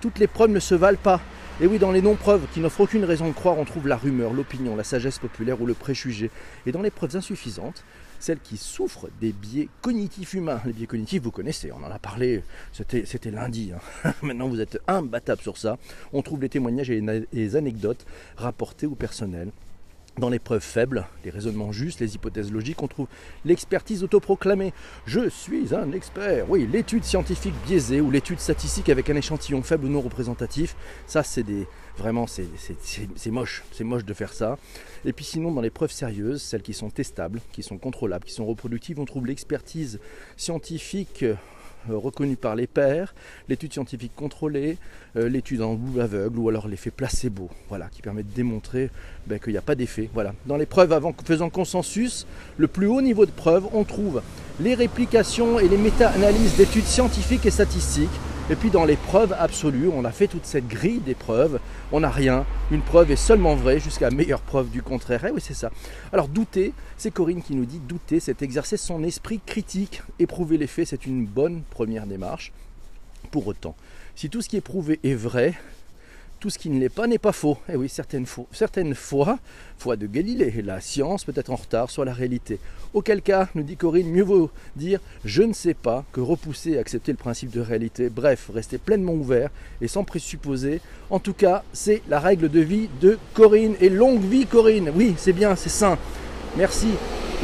toutes 0.01 0.17
les 0.17 0.27
preuves 0.27 0.49
ne 0.49 0.59
se 0.59 0.73
valent 0.73 0.97
pas. 1.01 1.21
Et 1.61 1.67
oui, 1.67 1.77
dans 1.77 1.91
les 1.91 2.01
non-preuves 2.01 2.47
qui 2.53 2.59
n'offrent 2.59 2.81
aucune 2.81 3.05
raison 3.05 3.27
de 3.27 3.33
croire, 3.33 3.57
on 3.59 3.65
trouve 3.65 3.87
la 3.87 3.95
rumeur, 3.95 4.33
l'opinion, 4.33 4.75
la 4.75 4.83
sagesse 4.83 5.19
populaire 5.19 5.61
ou 5.61 5.67
le 5.67 5.75
préjugé. 5.75 6.31
Et 6.65 6.71
dans 6.71 6.81
les 6.81 6.89
preuves 6.89 7.15
insuffisantes, 7.15 7.83
celles 8.19 8.39
qui 8.39 8.57
souffrent 8.57 9.07
des 9.21 9.31
biais 9.31 9.69
cognitifs 9.81 10.33
humains. 10.33 10.59
Les 10.65 10.73
biais 10.73 10.87
cognitifs, 10.87 11.21
vous 11.21 11.31
connaissez, 11.31 11.71
on 11.71 11.83
en 11.85 11.91
a 11.91 11.99
parlé, 11.99 12.43
c'était 12.73 13.31
lundi. 13.31 13.71
Hein. 14.03 14.13
Maintenant, 14.23 14.47
vous 14.47 14.61
êtes 14.61 14.79
imbattable 14.87 15.41
sur 15.41 15.57
ça. 15.57 15.77
On 16.11 16.23
trouve 16.23 16.41
les 16.41 16.49
témoignages 16.49 16.89
et 16.89 17.03
les 17.31 17.55
anecdotes 17.55 18.05
rapportées 18.35 18.87
ou 18.87 18.95
personnelles 18.95 19.51
dans 20.17 20.29
les 20.29 20.39
preuves 20.39 20.63
faibles, 20.63 21.05
les 21.23 21.29
raisonnements 21.31 21.71
justes, 21.71 21.99
les 21.99 22.15
hypothèses 22.15 22.51
logiques, 22.51 22.81
on 22.81 22.87
trouve 22.87 23.07
l'expertise 23.43 24.03
autoproclamée. 24.03 24.73
Je 25.05 25.29
suis 25.29 25.75
un 25.75 25.91
expert. 25.91 26.49
Oui, 26.49 26.67
l'étude 26.71 27.03
scientifique 27.03 27.53
biaisée 27.65 28.01
ou 28.01 28.11
l'étude 28.11 28.39
statistique 28.39 28.89
avec 28.89 29.09
un 29.09 29.15
échantillon 29.15 29.61
faible 29.61 29.85
ou 29.85 29.89
non 29.89 30.01
représentatif, 30.01 30.75
ça 31.07 31.23
c'est 31.23 31.43
des 31.43 31.67
vraiment 31.97 32.27
c'est 32.27 33.31
moche, 33.31 33.63
c'est 33.71 33.83
moche 33.83 34.05
de 34.05 34.13
faire 34.13 34.33
ça. 34.33 34.57
Et 35.05 35.13
puis 35.13 35.25
sinon 35.25 35.51
dans 35.51 35.61
les 35.61 35.69
preuves 35.69 35.91
sérieuses, 35.91 36.41
celles 36.41 36.61
qui 36.61 36.73
sont 36.73 36.89
testables, 36.89 37.41
qui 37.51 37.63
sont 37.63 37.77
contrôlables, 37.77 38.25
qui 38.25 38.33
sont 38.33 38.45
reproductives, 38.45 38.99
on 38.99 39.05
trouve 39.05 39.25
l'expertise 39.25 39.99
scientifique 40.37 41.25
euh, 41.89 41.97
reconnu 41.97 42.35
par 42.35 42.55
les 42.55 42.67
pairs, 42.67 43.13
l'étude 43.49 43.73
scientifique 43.73 44.11
contrôlée, 44.15 44.77
euh, 45.15 45.29
l'étude 45.29 45.61
en 45.61 45.73
boule 45.73 46.01
aveugle 46.01 46.39
ou 46.39 46.49
alors 46.49 46.67
l'effet 46.67 46.91
placebo, 46.91 47.49
voilà, 47.69 47.87
qui 47.89 48.01
permet 48.01 48.23
de 48.23 48.33
démontrer 48.33 48.89
ben, 49.27 49.39
qu'il 49.39 49.51
n'y 49.51 49.57
a 49.57 49.61
pas 49.61 49.75
d'effet. 49.75 50.09
Voilà. 50.13 50.33
Dans 50.45 50.57
les 50.57 50.65
preuves 50.65 50.93
avant, 50.93 51.13
faisant 51.25 51.49
consensus, 51.49 52.27
le 52.57 52.67
plus 52.67 52.87
haut 52.87 53.01
niveau 53.01 53.25
de 53.25 53.31
preuve, 53.31 53.65
on 53.73 53.83
trouve 53.83 54.21
les 54.59 54.73
réplications 54.73 55.59
et 55.59 55.67
les 55.67 55.77
méta-analyses 55.77 56.55
d'études 56.55 56.85
scientifiques 56.85 57.45
et 57.45 57.51
statistiques 57.51 58.09
et 58.47 58.55
puis 58.55 58.69
dans 58.69 58.85
les 58.85 58.95
preuves 58.95 59.35
absolues, 59.39 59.89
on 59.91 60.05
a 60.05 60.11
fait 60.11 60.27
toute 60.27 60.45
cette 60.45 60.67
grille 60.67 60.99
d'épreuves, 60.99 61.59
on 61.91 62.01
n'a 62.01 62.11
rien, 62.11 62.45
une 62.69 62.81
preuve 62.81 63.09
est 63.09 63.15
seulement 63.15 63.55
vraie 63.55 63.79
jusqu'à 63.79 64.11
meilleure 64.11 64.41
preuve 64.41 64.69
du 64.69 64.83
contraire. 64.83 65.25
Et 65.25 65.29
eh 65.29 65.31
oui, 65.31 65.41
c'est 65.41 65.55
ça. 65.55 65.71
Alors 66.13 66.27
douter, 66.27 66.73
c'est 66.95 67.09
Corinne 67.09 67.41
qui 67.41 67.55
nous 67.55 67.65
dit 67.65 67.79
douter, 67.79 68.19
c'est 68.19 68.43
exercer 68.43 68.77
son 68.77 69.03
esprit 69.03 69.39
critique, 69.43 70.03
éprouver 70.19 70.57
les 70.57 70.67
faits, 70.67 70.89
c'est 70.89 71.07
une 71.07 71.25
bonne 71.25 71.63
première 71.71 72.05
démarche. 72.05 72.51
Pour 73.31 73.47
autant, 73.47 73.75
si 74.15 74.29
tout 74.29 74.43
ce 74.43 74.49
qui 74.49 74.57
est 74.57 74.61
prouvé 74.61 74.99
est 75.03 75.15
vrai, 75.15 75.55
tout 76.45 76.51
ce 76.51 76.59
qui 76.59 76.69
ne 76.69 76.79
l'est 76.79 76.89
pas 76.89 77.07
n'est 77.07 77.17
pas 77.17 77.31
faux. 77.31 77.57
Et 77.67 77.71
eh 77.73 77.75
oui, 77.75 77.89
certaines 77.89 78.27
fois, 78.27 78.45
certaines 78.51 78.93
fois, 78.93 79.39
foi 79.79 79.95
de 79.95 80.05
Galilée, 80.05 80.61
la 80.61 80.79
science 80.79 81.23
peut 81.23 81.33
être 81.35 81.49
en 81.49 81.55
retard 81.55 81.89
sur 81.89 82.05
la 82.05 82.13
réalité. 82.13 82.59
Auquel 82.93 83.23
cas, 83.23 83.49
nous 83.55 83.63
dit 83.63 83.77
Corinne, 83.77 84.11
mieux 84.11 84.21
vaut 84.21 84.51
dire 84.75 84.99
je 85.23 85.41
ne 85.41 85.53
sais 85.53 85.73
pas 85.73 86.05
que 86.11 86.21
repousser 86.21 86.73
et 86.73 86.77
accepter 86.77 87.11
le 87.11 87.17
principe 87.17 87.49
de 87.49 87.61
réalité. 87.61 88.11
Bref, 88.11 88.51
rester 88.53 88.77
pleinement 88.77 89.13
ouvert 89.13 89.49
et 89.81 89.87
sans 89.87 90.03
présupposer. 90.03 90.81
En 91.09 91.17
tout 91.17 91.33
cas, 91.33 91.63
c'est 91.73 92.03
la 92.09 92.19
règle 92.19 92.49
de 92.49 92.59
vie 92.59 92.89
de 93.01 93.17
Corinne. 93.33 93.73
Et 93.81 93.89
longue 93.89 94.21
vie 94.21 94.45
Corinne. 94.45 94.91
Oui, 94.95 95.15
c'est 95.17 95.33
bien, 95.33 95.55
c'est 95.55 95.69
sain. 95.69 95.97
Merci. 96.57 96.89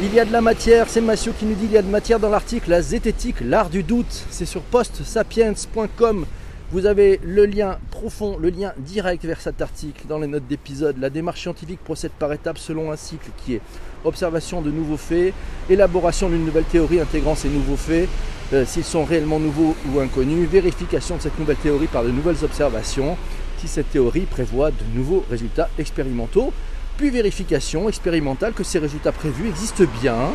Il 0.00 0.14
y 0.14 0.20
a 0.20 0.24
de 0.24 0.32
la 0.32 0.40
matière, 0.40 0.88
c'est 0.88 1.00
Massio 1.00 1.32
qui 1.36 1.44
nous 1.44 1.56
dit 1.56 1.64
il 1.64 1.72
y 1.72 1.76
a 1.76 1.82
de 1.82 1.88
matière 1.88 2.20
dans 2.20 2.30
l'article, 2.30 2.70
la 2.70 2.82
zététique, 2.82 3.40
l'art 3.40 3.68
du 3.68 3.82
doute. 3.82 4.26
C'est 4.30 4.46
sur 4.46 4.62
postsapiens.com. 4.62 6.24
Vous 6.72 6.86
avez 6.86 7.20
le 7.22 7.44
lien 7.44 7.76
profond, 7.90 8.38
le 8.38 8.48
lien 8.48 8.72
direct 8.78 9.26
vers 9.26 9.42
cet 9.42 9.60
article 9.60 10.04
dans 10.08 10.18
les 10.18 10.26
notes 10.26 10.46
d'épisode. 10.48 10.96
La 10.98 11.10
démarche 11.10 11.42
scientifique 11.42 11.84
procède 11.84 12.12
par 12.12 12.32
étapes 12.32 12.56
selon 12.56 12.90
un 12.90 12.96
cycle 12.96 13.28
qui 13.36 13.56
est 13.56 13.60
observation 14.06 14.62
de 14.62 14.70
nouveaux 14.70 14.96
faits, 14.96 15.34
élaboration 15.68 16.30
d'une 16.30 16.46
nouvelle 16.46 16.64
théorie 16.64 16.98
intégrant 16.98 17.34
ces 17.34 17.50
nouveaux 17.50 17.76
faits, 17.76 18.08
euh, 18.54 18.64
s'ils 18.64 18.84
sont 18.84 19.04
réellement 19.04 19.38
nouveaux 19.38 19.76
ou 19.92 20.00
inconnus, 20.00 20.48
vérification 20.48 21.18
de 21.18 21.20
cette 21.20 21.38
nouvelle 21.38 21.58
théorie 21.58 21.88
par 21.88 22.04
de 22.04 22.10
nouvelles 22.10 22.42
observations, 22.42 23.18
si 23.58 23.68
cette 23.68 23.90
théorie 23.90 24.24
prévoit 24.24 24.70
de 24.70 24.96
nouveaux 24.96 25.26
résultats 25.28 25.68
expérimentaux, 25.78 26.54
puis 26.96 27.10
vérification 27.10 27.90
expérimentale 27.90 28.54
que 28.54 28.64
ces 28.64 28.78
résultats 28.78 29.12
prévus 29.12 29.46
existent 29.46 29.84
bien 30.00 30.30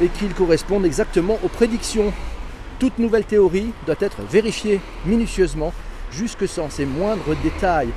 et 0.00 0.06
qu'ils 0.06 0.34
correspondent 0.34 0.86
exactement 0.86 1.36
aux 1.42 1.48
prédictions 1.48 2.12
toute 2.80 2.98
nouvelle 2.98 3.24
théorie 3.24 3.72
doit 3.84 3.96
être 4.00 4.22
vérifiée 4.22 4.80
minutieusement 5.04 5.72
jusque 6.10 6.48
sans 6.48 6.70
ses 6.70 6.86
moindres 6.86 7.36
détails. 7.42 7.90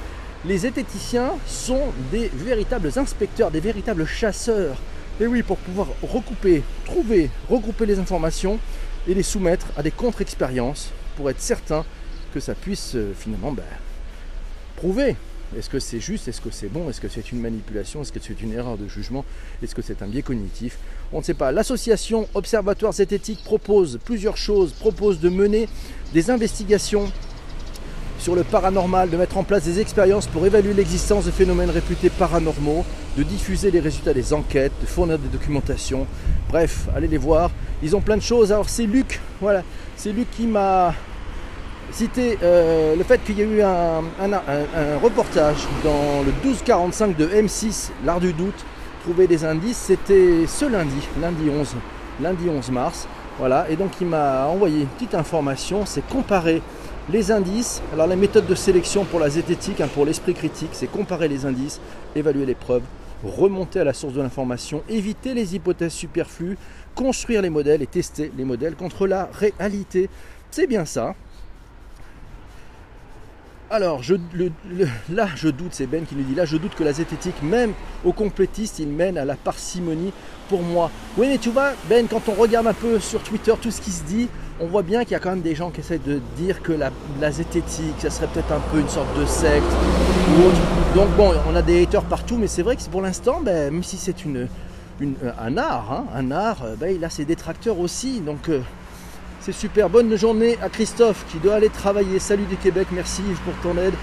Les 0.45 0.57
zététiciens 0.59 1.31
sont 1.47 1.93
des 2.11 2.29
véritables 2.33 2.91
inspecteurs, 2.97 3.49
des 3.49 3.61
véritables 3.61 4.05
chasseurs. 4.05 4.75
Et 5.21 5.25
oui, 5.25 5.41
pour 5.41 5.57
pouvoir 5.57 5.87
recouper, 6.01 6.63
trouver, 6.83 7.29
regrouper 7.49 7.85
les 7.85 7.97
informations 7.97 8.59
et 9.07 9.13
les 9.13 9.23
soumettre 9.23 9.67
à 9.77 9.83
des 9.83 9.91
contre-expériences 9.91 10.91
pour 11.15 11.29
être 11.29 11.39
certain 11.39 11.85
que 12.33 12.41
ça 12.41 12.53
puisse 12.53 12.95
euh, 12.95 13.13
finalement 13.17 13.53
ben, 13.53 13.63
prouver 14.75 15.15
est-ce 15.57 15.69
que 15.69 15.79
c'est 15.79 15.99
juste? 15.99 16.27
Est-ce 16.27 16.41
que 16.41 16.51
c'est 16.51 16.67
bon? 16.67 16.89
Est-ce 16.89 17.01
que 17.01 17.07
c'est 17.07 17.31
une 17.31 17.39
manipulation? 17.39 18.01
Est-ce 18.01 18.11
que 18.11 18.19
c'est 18.21 18.41
une 18.41 18.53
erreur 18.53 18.77
de 18.77 18.87
jugement? 18.87 19.25
Est-ce 19.61 19.75
que 19.75 19.81
c'est 19.81 20.01
un 20.01 20.07
biais 20.07 20.21
cognitif? 20.21 20.77
On 21.11 21.19
ne 21.19 21.23
sait 21.23 21.33
pas. 21.33 21.51
L'association 21.51 22.27
Observatoire 22.33 22.93
Zététique 22.93 23.43
propose 23.43 23.99
plusieurs 24.03 24.37
choses, 24.37 24.71
propose 24.73 25.19
de 25.19 25.29
mener 25.29 25.67
des 26.13 26.31
investigations 26.31 27.11
sur 28.19 28.35
le 28.35 28.43
paranormal, 28.43 29.09
de 29.09 29.17
mettre 29.17 29.37
en 29.37 29.43
place 29.43 29.65
des 29.65 29.79
expériences 29.79 30.27
pour 30.27 30.45
évaluer 30.45 30.73
l'existence 30.73 31.25
de 31.25 31.31
phénomènes 31.31 31.69
réputés 31.69 32.09
paranormaux, 32.09 32.85
de 33.17 33.23
diffuser 33.23 33.69
les 33.69 33.81
résultats 33.81 34.13
des 34.13 34.33
enquêtes, 34.33 34.71
de 34.81 34.85
fournir 34.85 35.19
des 35.19 35.27
documentations. 35.27 36.07
Bref, 36.47 36.87
allez 36.95 37.07
les 37.07 37.17
voir. 37.17 37.51
Ils 37.81 37.95
ont 37.95 38.01
plein 38.01 38.15
de 38.15 38.21
choses. 38.21 38.51
Alors 38.51 38.69
c'est 38.69 38.85
Luc, 38.85 39.19
voilà, 39.41 39.63
c'est 39.97 40.13
Luc 40.13 40.31
qui 40.31 40.47
m'a 40.47 40.95
citer 41.93 42.39
euh, 42.41 42.95
le 42.95 43.03
fait 43.03 43.23
qu'il 43.23 43.37
y 43.37 43.41
a 43.41 43.45
eu 43.45 43.61
un, 43.61 44.01
reportage 45.01 45.57
dans 45.83 46.23
le 46.25 46.31
1245 46.31 47.15
de 47.15 47.27
M6, 47.27 47.91
l'art 48.03 48.19
du 48.19 48.33
doute, 48.33 48.65
trouver 49.03 49.27
des 49.27 49.45
indices, 49.45 49.77
c'était 49.77 50.47
ce 50.47 50.65
lundi, 50.65 51.07
lundi 51.21 51.49
11, 51.49 51.75
lundi 52.21 52.49
11 52.49 52.71
mars. 52.71 53.07
Voilà, 53.39 53.65
et 53.69 53.75
donc 53.75 53.91
il 53.99 54.07
m'a 54.07 54.45
envoyé 54.45 54.81
une 54.81 54.87
petite 54.87 55.15
information, 55.15 55.85
c'est 55.85 56.05
comparer 56.07 56.61
les 57.11 57.31
indices. 57.31 57.81
Alors 57.91 58.07
la 58.07 58.15
méthode 58.15 58.45
de 58.47 58.55
sélection 58.55 59.05
pour 59.05 59.19
la 59.19 59.29
zététique, 59.29 59.81
hein, 59.81 59.89
pour 59.93 60.05
l'esprit 60.05 60.33
critique, 60.33 60.69
c'est 60.73 60.87
comparer 60.87 61.27
les 61.27 61.45
indices, 61.45 61.79
évaluer 62.15 62.45
les 62.45 62.55
preuves, 62.55 62.83
remonter 63.23 63.79
à 63.79 63.83
la 63.83 63.93
source 63.93 64.13
de 64.13 64.21
l'information, 64.21 64.83
éviter 64.89 65.33
les 65.33 65.55
hypothèses 65.55 65.93
superflues, 65.93 66.57
construire 66.95 67.41
les 67.41 67.49
modèles 67.49 67.81
et 67.81 67.87
tester 67.87 68.31
les 68.37 68.45
modèles 68.45 68.75
contre 68.75 69.07
la 69.07 69.29
réalité. 69.33 70.09
C'est 70.51 70.67
bien 70.67 70.85
ça. 70.85 71.15
Alors, 73.75 74.01
là, 75.11 75.27
je 75.35 75.47
doute, 75.47 75.71
c'est 75.71 75.87
Ben 75.87 76.05
qui 76.05 76.15
nous 76.15 76.21
dit, 76.21 76.35
là, 76.35 76.45
je 76.45 76.57
doute 76.57 76.75
que 76.75 76.83
la 76.83 76.93
zététique, 76.93 77.41
même 77.41 77.73
au 78.05 78.11
complétiste, 78.11 78.77
il 78.77 78.87
mène 78.87 79.17
à 79.17 79.25
la 79.25 79.33
parcimonie 79.33 80.13
pour 80.47 80.61
moi. 80.61 80.91
Oui, 81.17 81.25
mais 81.27 81.39
tu 81.39 81.49
vois, 81.49 81.71
Ben, 81.89 82.05
quand 82.07 82.29
on 82.29 82.33
regarde 82.33 82.67
un 82.67 82.75
peu 82.75 82.99
sur 82.99 83.23
Twitter 83.23 83.51
tout 83.59 83.71
ce 83.71 83.81
qui 83.81 83.89
se 83.89 84.03
dit, 84.03 84.29
on 84.59 84.67
voit 84.67 84.83
bien 84.83 85.01
qu'il 85.01 85.13
y 85.13 85.15
a 85.15 85.19
quand 85.19 85.31
même 85.31 85.41
des 85.41 85.55
gens 85.55 85.71
qui 85.71 85.79
essaient 85.79 85.97
de 85.97 86.21
dire 86.37 86.61
que 86.61 86.71
la, 86.71 87.31
zététique, 87.31 87.95
ça 87.97 88.11
serait 88.11 88.27
peut-être 88.27 88.51
un 88.51 88.61
peu 88.71 88.79
une 88.79 88.89
sorte 88.89 89.19
de 89.19 89.25
secte 89.25 89.65
ou 89.65 90.47
autre. 90.47 90.61
Donc, 90.93 91.09
bon, 91.17 91.33
on 91.51 91.55
a 91.55 91.63
des 91.63 91.81
haters 91.81 92.03
partout, 92.03 92.37
mais 92.37 92.45
c'est 92.45 92.61
vrai 92.61 92.75
que 92.75 92.83
pour 92.91 93.01
l'instant, 93.01 93.41
ben, 93.41 93.73
même 93.73 93.83
si 93.83 93.97
c'est 93.97 94.23
une, 94.23 94.49
un 95.01 95.57
art, 95.57 95.91
hein, 95.91 96.05
un 96.15 96.29
art, 96.29 96.63
ben, 96.79 96.95
il 96.95 97.03
a 97.03 97.09
ses 97.09 97.25
détracteurs 97.25 97.79
aussi. 97.79 98.19
Donc, 98.19 98.49
euh, 98.49 98.61
c'est 99.43 99.51
super. 99.51 99.89
Bonne 99.89 100.15
journée 100.15 100.57
à 100.61 100.69
Christophe 100.69 101.25
qui 101.29 101.37
doit 101.37 101.55
aller 101.55 101.67
travailler. 101.67 102.17
Salut 102.17 102.45
du 102.45 102.55
Québec, 102.55 102.87
merci 102.93 103.21
Yves 103.23 103.41
pour 103.41 103.53
ton 103.61 103.77
aide. 103.77 103.93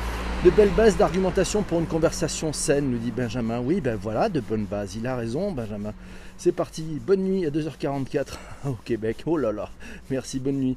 De 0.44 0.50
belles 0.50 0.74
bases 0.76 0.98
d'argumentation 0.98 1.62
pour 1.62 1.80
une 1.80 1.86
conversation 1.86 2.52
saine, 2.52 2.90
nous 2.90 2.98
dit 2.98 3.10
Benjamin. 3.10 3.58
Oui, 3.58 3.80
ben 3.80 3.96
voilà, 3.96 4.28
de 4.28 4.40
bonnes 4.40 4.66
bases. 4.66 4.96
Il 4.96 5.06
a 5.06 5.16
raison, 5.16 5.50
Benjamin. 5.50 5.94
C'est 6.36 6.52
parti. 6.52 6.82
Bonne 7.06 7.22
nuit 7.22 7.46
à 7.46 7.50
2h44 7.50 8.26
au 8.66 8.76
Québec. 8.84 9.22
Oh 9.24 9.38
là 9.38 9.50
là. 9.50 9.70
Merci, 10.10 10.40
bonne 10.40 10.60
nuit. 10.60 10.76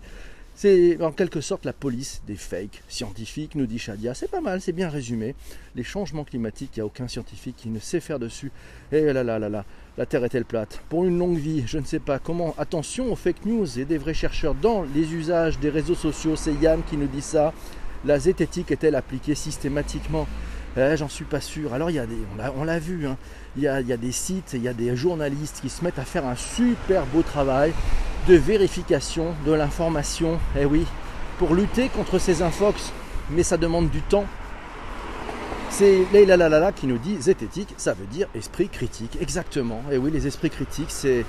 C'est 0.55 1.01
en 1.01 1.11
quelque 1.11 1.41
sorte 1.41 1.65
la 1.65 1.73
police 1.73 2.21
des 2.25 2.35
fakes 2.35 2.83
scientifiques, 2.87 3.55
nous 3.55 3.65
dit 3.65 3.79
Shadia. 3.79 4.13
C'est 4.13 4.31
pas 4.31 4.39
mal, 4.39 4.61
c'est 4.61 4.71
bien 4.71 4.87
résumé. 4.87 5.35
Les 5.75 5.83
changements 5.83 6.23
climatiques, 6.23 6.71
il 6.77 6.79
n'y 6.79 6.83
a 6.83 6.85
aucun 6.85 7.09
scientifique 7.09 7.57
qui 7.57 7.67
ne 7.67 7.79
sait 7.79 7.99
faire 7.99 8.19
dessus. 8.19 8.51
Et 8.93 8.99
eh 8.99 9.13
là 9.13 9.23
là 9.23 9.39
là 9.39 9.49
là, 9.49 9.65
la 9.97 10.05
Terre 10.05 10.23
est-elle 10.25 10.45
plate? 10.45 10.81
Pour 10.89 11.05
une 11.05 11.19
longue 11.19 11.37
vie, 11.37 11.63
je 11.67 11.77
ne 11.77 11.85
sais 11.85 11.99
pas 11.99 12.17
comment. 12.17 12.55
Attention 12.57 13.11
aux 13.11 13.15
fake 13.15 13.45
news 13.45 13.79
et 13.79 13.85
des 13.85 13.97
vrais 13.99 14.15
chercheurs 14.15 14.55
dans 14.55 14.83
les 14.95 15.13
usages 15.13 15.59
des 15.59 15.69
réseaux 15.69 15.95
sociaux. 15.95 16.35
C'est 16.35 16.53
Yann 16.53 16.81
qui 16.89 16.97
nous 16.97 17.07
dit 17.07 17.21
ça. 17.21 17.53
La 18.03 18.17
zététique 18.17 18.71
est-elle 18.71 18.95
appliquée 18.95 19.35
systématiquement? 19.35 20.27
Eh, 20.75 20.97
J'en 20.97 21.09
suis 21.09 21.25
pas 21.25 21.41
sûr. 21.41 21.73
Alors 21.73 21.91
il 21.91 21.95
y 21.95 21.99
a 21.99 22.07
des, 22.07 22.17
on 22.57 22.63
l'a 22.63 22.79
vu, 22.79 23.05
hein. 23.05 23.17
il, 23.55 23.63
y 23.63 23.67
a, 23.67 23.81
il 23.81 23.87
y 23.87 23.93
a 23.93 23.97
des 23.97 24.11
sites, 24.11 24.53
il 24.53 24.63
y 24.63 24.67
a 24.67 24.73
des 24.73 24.95
journalistes 24.95 25.59
qui 25.61 25.69
se 25.69 25.83
mettent 25.83 25.99
à 25.99 26.05
faire 26.05 26.25
un 26.25 26.35
super 26.35 27.05
beau 27.05 27.21
travail 27.21 27.71
de 28.27 28.33
vérification 28.33 29.35
de 29.45 29.53
l'information. 29.53 30.39
Eh 30.59 30.65
oui, 30.65 30.85
pour 31.37 31.53
lutter 31.53 31.89
contre 31.89 32.17
ces 32.17 32.41
infox, 32.41 32.91
mais 33.29 33.43
ça 33.43 33.57
demande 33.57 33.91
du 33.91 34.01
temps. 34.01 34.25
C'est 35.73 36.05
Leila 36.13 36.37
Lalala 36.37 36.71
qui 36.71 36.85
nous 36.85 36.99
dit 36.99 37.19
zététique, 37.19 37.73
ça 37.77 37.95
veut 37.95 38.05
dire 38.05 38.27
esprit 38.35 38.69
critique. 38.69 39.17
Exactement. 39.19 39.81
Et 39.89 39.95
eh 39.95 39.97
oui, 39.97 40.11
les 40.11 40.27
esprits 40.27 40.51
critiques, 40.51 40.91
c'est, 40.91 41.25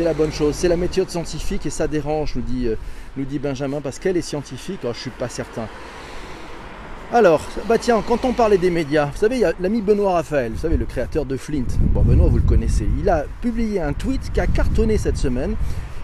la 0.00 0.14
bonne 0.14 0.32
chose. 0.32 0.56
C'est 0.56 0.66
la 0.66 0.76
méthode 0.76 1.08
scientifique 1.08 1.64
et 1.64 1.70
ça 1.70 1.86
dérange, 1.86 2.34
nous 2.34 2.42
dit, 2.42 2.66
euh, 2.66 2.74
nous 3.16 3.24
dit 3.24 3.38
Benjamin, 3.38 3.80
parce 3.80 4.00
qu'elle 4.00 4.16
est 4.16 4.22
scientifique. 4.22 4.80
Oh, 4.82 4.88
je 4.92 4.98
suis 4.98 5.10
pas 5.10 5.28
certain. 5.28 5.68
Alors, 7.12 7.40
bah 7.68 7.78
tiens, 7.78 8.02
quand 8.04 8.24
on 8.24 8.32
parlait 8.32 8.58
des 8.58 8.70
médias, 8.70 9.06
vous 9.06 9.18
savez, 9.18 9.38
il 9.38 9.54
l'ami 9.60 9.80
Benoît 9.80 10.14
Raphaël, 10.14 10.50
vous 10.50 10.58
savez, 10.58 10.76
le 10.76 10.84
créateur 10.84 11.24
de 11.24 11.36
Flint. 11.36 11.62
Bon, 11.78 12.02
Benoît, 12.02 12.26
vous 12.26 12.38
le 12.38 12.42
connaissez. 12.42 12.88
Il 12.98 13.08
a 13.08 13.26
publié 13.42 13.80
un 13.80 13.92
tweet 13.92 14.32
qui 14.32 14.40
a 14.40 14.48
cartonné 14.48 14.98
cette 14.98 15.18
semaine. 15.18 15.54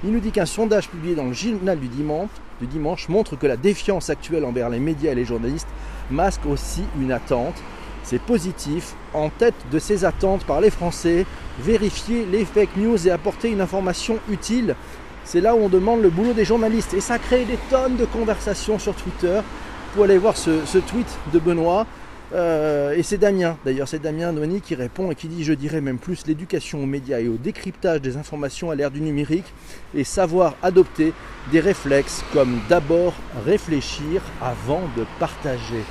Il 0.04 0.12
nous 0.12 0.20
dit 0.20 0.30
qu'un 0.30 0.46
sondage 0.46 0.88
publié 0.88 1.16
dans 1.16 1.24
le 1.24 1.32
journal 1.32 1.76
du 1.80 1.88
dimanche, 1.88 3.08
montre 3.08 3.34
que 3.36 3.48
la 3.48 3.56
défiance 3.56 4.10
actuelle 4.10 4.44
envers 4.44 4.70
les 4.70 4.78
médias 4.78 5.10
et 5.10 5.14
les 5.16 5.24
journalistes 5.24 5.66
masque 6.08 6.46
aussi 6.46 6.84
une 7.00 7.10
attente. 7.10 7.56
C'est 8.04 8.22
positif. 8.22 8.94
En 9.12 9.28
tête 9.28 9.56
de 9.72 9.78
ces 9.80 10.04
attentes 10.04 10.44
par 10.44 10.60
les 10.60 10.70
Français, 10.70 11.26
vérifier 11.58 12.26
les 12.26 12.44
fake 12.44 12.76
news 12.76 13.08
et 13.08 13.10
apporter 13.10 13.50
une 13.50 13.60
information 13.60 14.18
utile. 14.30 14.76
C'est 15.24 15.40
là 15.40 15.56
où 15.56 15.58
on 15.58 15.68
demande 15.68 16.00
le 16.00 16.10
boulot 16.10 16.32
des 16.32 16.44
journalistes. 16.44 16.94
Et 16.94 17.00
ça 17.00 17.18
crée 17.18 17.44
des 17.44 17.58
tonnes 17.68 17.96
de 17.96 18.04
conversations 18.04 18.78
sur 18.78 18.94
Twitter. 18.94 19.40
Vous 19.40 19.94
pouvez 19.94 20.04
aller 20.04 20.18
voir 20.18 20.36
ce 20.36 20.78
tweet 20.78 21.08
de 21.32 21.38
Benoît. 21.40 21.86
Euh, 22.34 22.94
et 22.94 23.02
c'est 23.02 23.16
Damien, 23.16 23.56
d'ailleurs, 23.64 23.88
c'est 23.88 24.00
Damien 24.00 24.32
Noani 24.32 24.60
qui 24.60 24.74
répond 24.74 25.10
et 25.10 25.14
qui 25.14 25.28
dit, 25.28 25.44
je 25.44 25.54
dirais 25.54 25.80
même 25.80 25.98
plus, 25.98 26.26
l'éducation 26.26 26.82
aux 26.82 26.86
médias 26.86 27.20
et 27.20 27.28
au 27.28 27.36
décryptage 27.36 28.02
des 28.02 28.16
informations 28.16 28.70
à 28.70 28.74
l'ère 28.74 28.90
du 28.90 29.00
numérique 29.00 29.46
et 29.94 30.04
savoir 30.04 30.54
adopter 30.62 31.14
des 31.50 31.60
réflexes 31.60 32.24
comme 32.32 32.60
d'abord 32.68 33.14
réfléchir 33.46 34.22
avant 34.42 34.82
de 34.96 35.04
partager. 35.18 35.84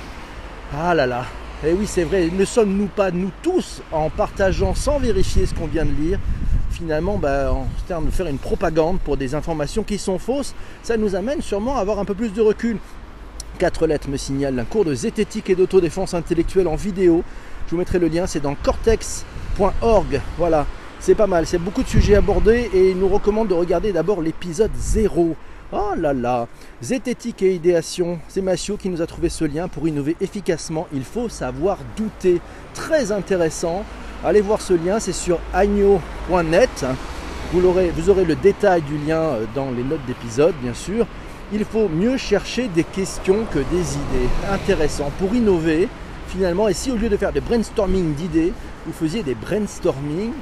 Ah 0.72 0.94
là 0.94 1.06
là, 1.06 1.24
et 1.64 1.70
eh 1.70 1.72
oui 1.72 1.86
c'est 1.88 2.04
vrai, 2.04 2.28
ne 2.30 2.44
sommes-nous 2.44 2.86
pas, 2.86 3.10
nous 3.10 3.32
tous, 3.42 3.82
en 3.90 4.10
partageant 4.10 4.74
sans 4.74 5.00
vérifier 5.00 5.44
ce 5.44 5.54
qu'on 5.54 5.66
vient 5.66 5.84
de 5.84 5.90
lire, 5.90 6.20
finalement, 6.70 7.18
bah, 7.18 7.52
en 7.52 7.66
termes 7.88 8.06
de 8.06 8.10
faire 8.10 8.28
une 8.28 8.38
propagande 8.38 9.00
pour 9.00 9.16
des 9.16 9.34
informations 9.34 9.82
qui 9.82 9.98
sont 9.98 10.18
fausses, 10.18 10.54
ça 10.84 10.96
nous 10.96 11.16
amène 11.16 11.42
sûrement 11.42 11.76
à 11.76 11.80
avoir 11.80 11.98
un 11.98 12.04
peu 12.04 12.14
plus 12.14 12.32
de 12.32 12.40
recul. 12.40 12.78
Quatre 13.58 13.88
lettres 13.88 14.08
me 14.08 14.16
signalent 14.16 14.60
un 14.60 14.64
cours 14.64 14.84
de 14.84 14.94
zététique 14.94 15.50
et 15.50 15.56
d'autodéfense 15.56 16.14
intellectuelle 16.14 16.68
en 16.68 16.76
vidéo. 16.76 17.24
Je 17.66 17.72
vous 17.72 17.78
mettrai 17.78 17.98
le 17.98 18.06
lien, 18.06 18.28
c'est 18.28 18.38
dans 18.38 18.54
cortex.org. 18.54 20.20
Voilà, 20.38 20.64
c'est 21.00 21.16
pas 21.16 21.26
mal, 21.26 21.44
c'est 21.44 21.58
beaucoup 21.58 21.82
de 21.82 21.88
sujets 21.88 22.14
abordés 22.14 22.70
et 22.72 22.90
il 22.90 22.96
nous 22.96 23.08
recommande 23.08 23.48
de 23.48 23.54
regarder 23.54 23.92
d'abord 23.92 24.22
l'épisode 24.22 24.70
0. 24.76 25.34
Oh 25.72 25.92
là 25.96 26.14
là 26.14 26.46
Zététique 26.80 27.42
et 27.42 27.52
idéation, 27.52 28.20
c'est 28.28 28.42
Massio 28.42 28.76
qui 28.76 28.88
nous 28.88 29.02
a 29.02 29.06
trouvé 29.08 29.28
ce 29.28 29.44
lien 29.44 29.66
pour 29.66 29.88
innover 29.88 30.16
efficacement. 30.20 30.86
Il 30.92 31.02
faut 31.02 31.28
savoir 31.28 31.78
douter. 31.96 32.40
Très 32.74 33.10
intéressant. 33.10 33.84
Allez 34.24 34.40
voir 34.40 34.60
ce 34.60 34.74
lien, 34.74 35.00
c'est 35.00 35.12
sur 35.12 35.40
agno.net. 35.52 36.86
Vous 37.52 37.64
aurez, 37.66 37.90
vous 37.90 38.08
aurez 38.08 38.24
le 38.24 38.36
détail 38.36 38.82
du 38.82 38.98
lien 38.98 39.20
euh, 39.20 39.44
dans 39.54 39.70
les 39.70 39.82
notes 39.82 40.04
d'épisode, 40.06 40.54
bien 40.62 40.74
sûr. 40.74 41.06
Il 41.50 41.64
faut 41.64 41.88
mieux 41.88 42.18
chercher 42.18 42.68
des 42.68 42.84
questions 42.84 43.46
que 43.50 43.58
des 43.58 43.94
idées. 43.94 44.28
Intéressant. 44.52 45.10
Pour 45.18 45.34
innover, 45.34 45.88
finalement, 46.28 46.68
et 46.68 46.74
si 46.74 46.90
au 46.90 46.96
lieu 46.96 47.08
de 47.08 47.16
faire 47.16 47.32
des 47.32 47.40
brainstorming 47.40 48.12
d'idées, 48.14 48.52
vous 48.86 48.92
faisiez 48.92 49.22
des 49.22 49.34
brainstorming 49.34 50.32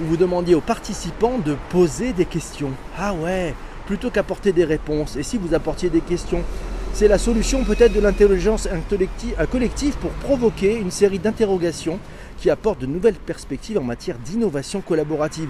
où 0.00 0.04
vous 0.04 0.16
demandiez 0.16 0.54
aux 0.54 0.62
participants 0.62 1.38
de 1.44 1.54
poser 1.68 2.14
des 2.14 2.24
questions. 2.24 2.70
Ah 2.98 3.12
ouais, 3.12 3.54
plutôt 3.86 4.08
qu'apporter 4.08 4.52
des 4.52 4.64
réponses. 4.64 5.16
Et 5.16 5.22
si 5.22 5.36
vous 5.36 5.52
apportiez 5.52 5.90
des 5.90 6.00
questions, 6.00 6.42
c'est 6.94 7.08
la 7.08 7.18
solution 7.18 7.62
peut-être 7.64 7.92
de 7.92 8.00
l'intelligence 8.00 8.66
collective 9.50 9.96
pour 9.98 10.12
provoquer 10.12 10.76
une 10.78 10.90
série 10.90 11.18
d'interrogations 11.18 11.98
qui 12.38 12.50
apportent 12.50 12.80
de 12.80 12.86
nouvelles 12.86 13.14
perspectives 13.14 13.78
en 13.78 13.82
matière 13.82 14.18
d'innovation 14.18 14.80
collaborative. 14.80 15.48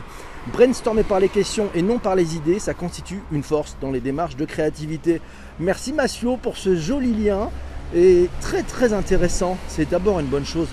Brainstormer 0.52 1.02
par 1.02 1.20
les 1.20 1.28
questions 1.28 1.68
et 1.74 1.82
non 1.82 1.98
par 1.98 2.14
les 2.14 2.36
idées, 2.36 2.58
ça 2.58 2.74
constitue 2.74 3.22
une 3.32 3.42
force 3.42 3.76
dans 3.80 3.90
les 3.90 4.00
démarches 4.00 4.36
de 4.36 4.44
créativité. 4.44 5.20
Merci 5.58 5.92
Massio 5.92 6.36
pour 6.36 6.56
ce 6.56 6.76
joli 6.76 7.12
lien 7.12 7.50
et 7.94 8.28
très 8.40 8.62
très 8.62 8.92
intéressant. 8.92 9.56
C'est 9.68 9.88
d'abord 9.88 10.20
une 10.20 10.26
bonne 10.26 10.46
chose. 10.46 10.68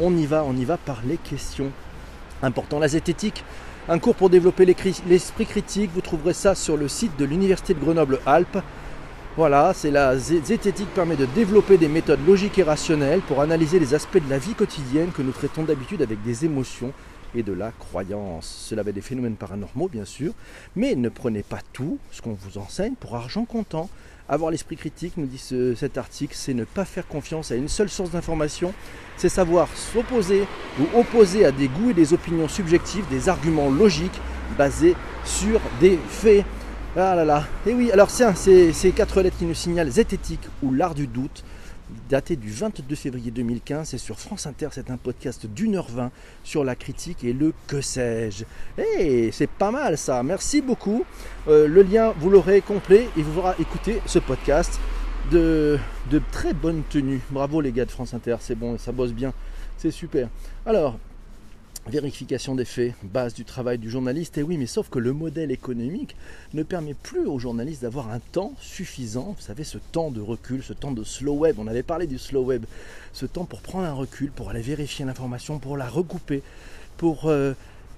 On 0.00 0.16
y 0.16 0.26
va, 0.26 0.44
on 0.44 0.56
y 0.56 0.64
va 0.64 0.76
par 0.76 1.00
les 1.06 1.16
questions. 1.16 1.70
Important 2.42 2.78
la 2.78 2.88
zététique, 2.88 3.44
un 3.88 3.98
cours 3.98 4.14
pour 4.14 4.30
développer 4.30 4.66
l'esprit 4.66 5.46
critique. 5.46 5.90
Vous 5.94 6.00
trouverez 6.00 6.34
ça 6.34 6.54
sur 6.54 6.76
le 6.76 6.88
site 6.88 7.16
de 7.18 7.24
l'Université 7.24 7.72
de 7.74 7.80
Grenoble-Alpes. 7.80 8.58
Voilà, 9.36 9.74
c'est 9.74 9.90
la 9.90 10.16
zététique 10.16 10.88
permet 10.94 11.14
de 11.14 11.26
développer 11.26 11.76
des 11.76 11.88
méthodes 11.88 12.26
logiques 12.26 12.58
et 12.58 12.62
rationnelles 12.62 13.20
pour 13.20 13.42
analyser 13.42 13.78
les 13.78 13.92
aspects 13.92 14.16
de 14.16 14.30
la 14.30 14.38
vie 14.38 14.54
quotidienne 14.54 15.10
que 15.12 15.20
nous 15.20 15.32
traitons 15.32 15.62
d'habitude 15.62 16.00
avec 16.00 16.22
des 16.22 16.46
émotions 16.46 16.94
et 17.34 17.42
de 17.42 17.52
la 17.52 17.70
croyance. 17.70 18.46
Cela 18.66 18.80
avait 18.80 18.94
des 18.94 19.02
phénomènes 19.02 19.36
paranormaux, 19.36 19.88
bien 19.88 20.06
sûr, 20.06 20.32
mais 20.74 20.94
ne 20.94 21.10
prenez 21.10 21.42
pas 21.42 21.60
tout 21.74 21.98
ce 22.12 22.22
qu'on 22.22 22.32
vous 22.32 22.56
enseigne 22.56 22.94
pour 22.94 23.14
argent 23.14 23.44
comptant. 23.44 23.90
Avoir 24.26 24.50
l'esprit 24.50 24.76
critique, 24.76 25.18
nous 25.18 25.26
dit 25.26 25.44
cet 25.76 25.98
article, 25.98 26.34
c'est 26.34 26.54
ne 26.54 26.64
pas 26.64 26.86
faire 26.86 27.06
confiance 27.06 27.52
à 27.52 27.56
une 27.56 27.68
seule 27.68 27.90
source 27.90 28.12
d'information, 28.12 28.72
c'est 29.18 29.28
savoir 29.28 29.68
s'opposer 29.74 30.46
ou 30.80 30.98
opposer 30.98 31.44
à 31.44 31.52
des 31.52 31.68
goûts 31.68 31.90
et 31.90 31.94
des 31.94 32.14
opinions 32.14 32.48
subjectives, 32.48 33.04
des 33.10 33.28
arguments 33.28 33.68
logiques 33.68 34.18
basés 34.56 34.96
sur 35.26 35.60
des 35.78 35.98
faits. 36.08 36.46
Ah 36.98 37.14
là 37.14 37.26
là, 37.26 37.44
et 37.66 37.74
oui, 37.74 37.92
alors 37.92 38.08
c'est 38.08 38.72
ces 38.72 38.90
quatre 38.90 39.20
lettres 39.20 39.36
qui 39.36 39.44
nous 39.44 39.52
signalent 39.52 39.90
zététique 39.90 40.40
ou 40.62 40.72
l'art 40.72 40.94
du 40.94 41.06
doute 41.06 41.44
daté 42.08 42.36
du 42.36 42.50
22 42.50 42.94
février 42.94 43.30
2015. 43.30 43.88
C'est 43.88 43.98
sur 43.98 44.18
France 44.18 44.46
Inter, 44.46 44.68
c'est 44.70 44.90
un 44.90 44.96
podcast 44.96 45.44
d'une 45.44 45.76
heure 45.76 45.90
vingt 45.90 46.10
sur 46.42 46.64
la 46.64 46.74
critique 46.74 47.22
et 47.22 47.34
le 47.34 47.52
que 47.66 47.82
sais-je. 47.82 48.44
Eh, 48.78 49.30
c'est 49.30 49.50
pas 49.50 49.70
mal 49.70 49.98
ça, 49.98 50.22
merci 50.22 50.62
beaucoup. 50.62 51.04
Euh, 51.48 51.68
le 51.68 51.82
lien, 51.82 52.14
vous 52.18 52.30
l'aurez 52.30 52.62
complet 52.62 53.10
et 53.18 53.22
vous 53.22 53.42
pourrez 53.42 53.52
écouter 53.60 54.00
ce 54.06 54.18
podcast 54.18 54.80
de 55.30 55.78
très 56.32 56.54
bonne 56.54 56.82
tenue. 56.88 57.20
Bravo 57.30 57.60
les 57.60 57.72
gars 57.72 57.84
de 57.84 57.90
France 57.90 58.14
Inter, 58.14 58.36
c'est 58.40 58.54
bon, 58.54 58.78
ça 58.78 58.92
bosse 58.92 59.12
bien, 59.12 59.34
c'est 59.76 59.90
super. 59.90 60.30
Alors, 60.64 60.98
Vérification 61.88 62.56
des 62.56 62.64
faits, 62.64 62.94
base 63.04 63.32
du 63.32 63.44
travail 63.44 63.78
du 63.78 63.88
journaliste. 63.88 64.38
Et 64.38 64.42
oui, 64.42 64.56
mais 64.58 64.66
sauf 64.66 64.88
que 64.88 64.98
le 64.98 65.12
modèle 65.12 65.52
économique 65.52 66.16
ne 66.52 66.64
permet 66.64 66.94
plus 66.94 67.26
aux 67.26 67.38
journalistes 67.38 67.82
d'avoir 67.82 68.10
un 68.10 68.18
temps 68.18 68.54
suffisant. 68.60 69.36
Vous 69.38 69.44
savez, 69.44 69.62
ce 69.62 69.78
temps 69.92 70.10
de 70.10 70.20
recul, 70.20 70.64
ce 70.64 70.72
temps 70.72 70.90
de 70.90 71.04
slow 71.04 71.34
web. 71.34 71.56
On 71.60 71.68
avait 71.68 71.84
parlé 71.84 72.08
du 72.08 72.18
slow 72.18 72.42
web. 72.42 72.64
Ce 73.12 73.24
temps 73.24 73.44
pour 73.44 73.60
prendre 73.60 73.84
un 73.84 73.92
recul, 73.92 74.32
pour 74.32 74.50
aller 74.50 74.62
vérifier 74.62 75.04
l'information, 75.04 75.60
pour 75.60 75.76
la 75.76 75.86
recouper, 75.86 76.42
pour 76.96 77.26
euh, 77.26 77.54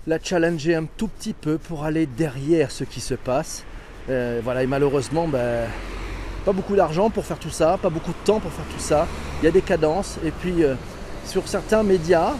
la 0.06 0.18
challenger 0.22 0.74
un 0.74 0.84
tout 0.84 1.08
petit 1.08 1.32
peu, 1.32 1.56
pour 1.56 1.84
aller 1.84 2.04
derrière 2.04 2.70
ce 2.70 2.84
qui 2.84 3.00
se 3.00 3.14
passe. 3.14 3.64
Euh, 4.10 4.42
voilà, 4.44 4.64
et 4.64 4.66
malheureusement, 4.66 5.28
ben, 5.28 5.66
pas 6.44 6.52
beaucoup 6.52 6.76
d'argent 6.76 7.08
pour 7.08 7.24
faire 7.24 7.38
tout 7.38 7.48
ça, 7.48 7.78
pas 7.80 7.90
beaucoup 7.90 8.12
de 8.12 8.26
temps 8.26 8.38
pour 8.38 8.52
faire 8.52 8.66
tout 8.66 8.82
ça. 8.82 9.08
Il 9.40 9.46
y 9.46 9.48
a 9.48 9.52
des 9.52 9.62
cadences. 9.62 10.18
Et 10.26 10.30
puis. 10.30 10.62
Euh, 10.62 10.74
sur 11.28 11.46
certains 11.46 11.82
médias, 11.82 12.32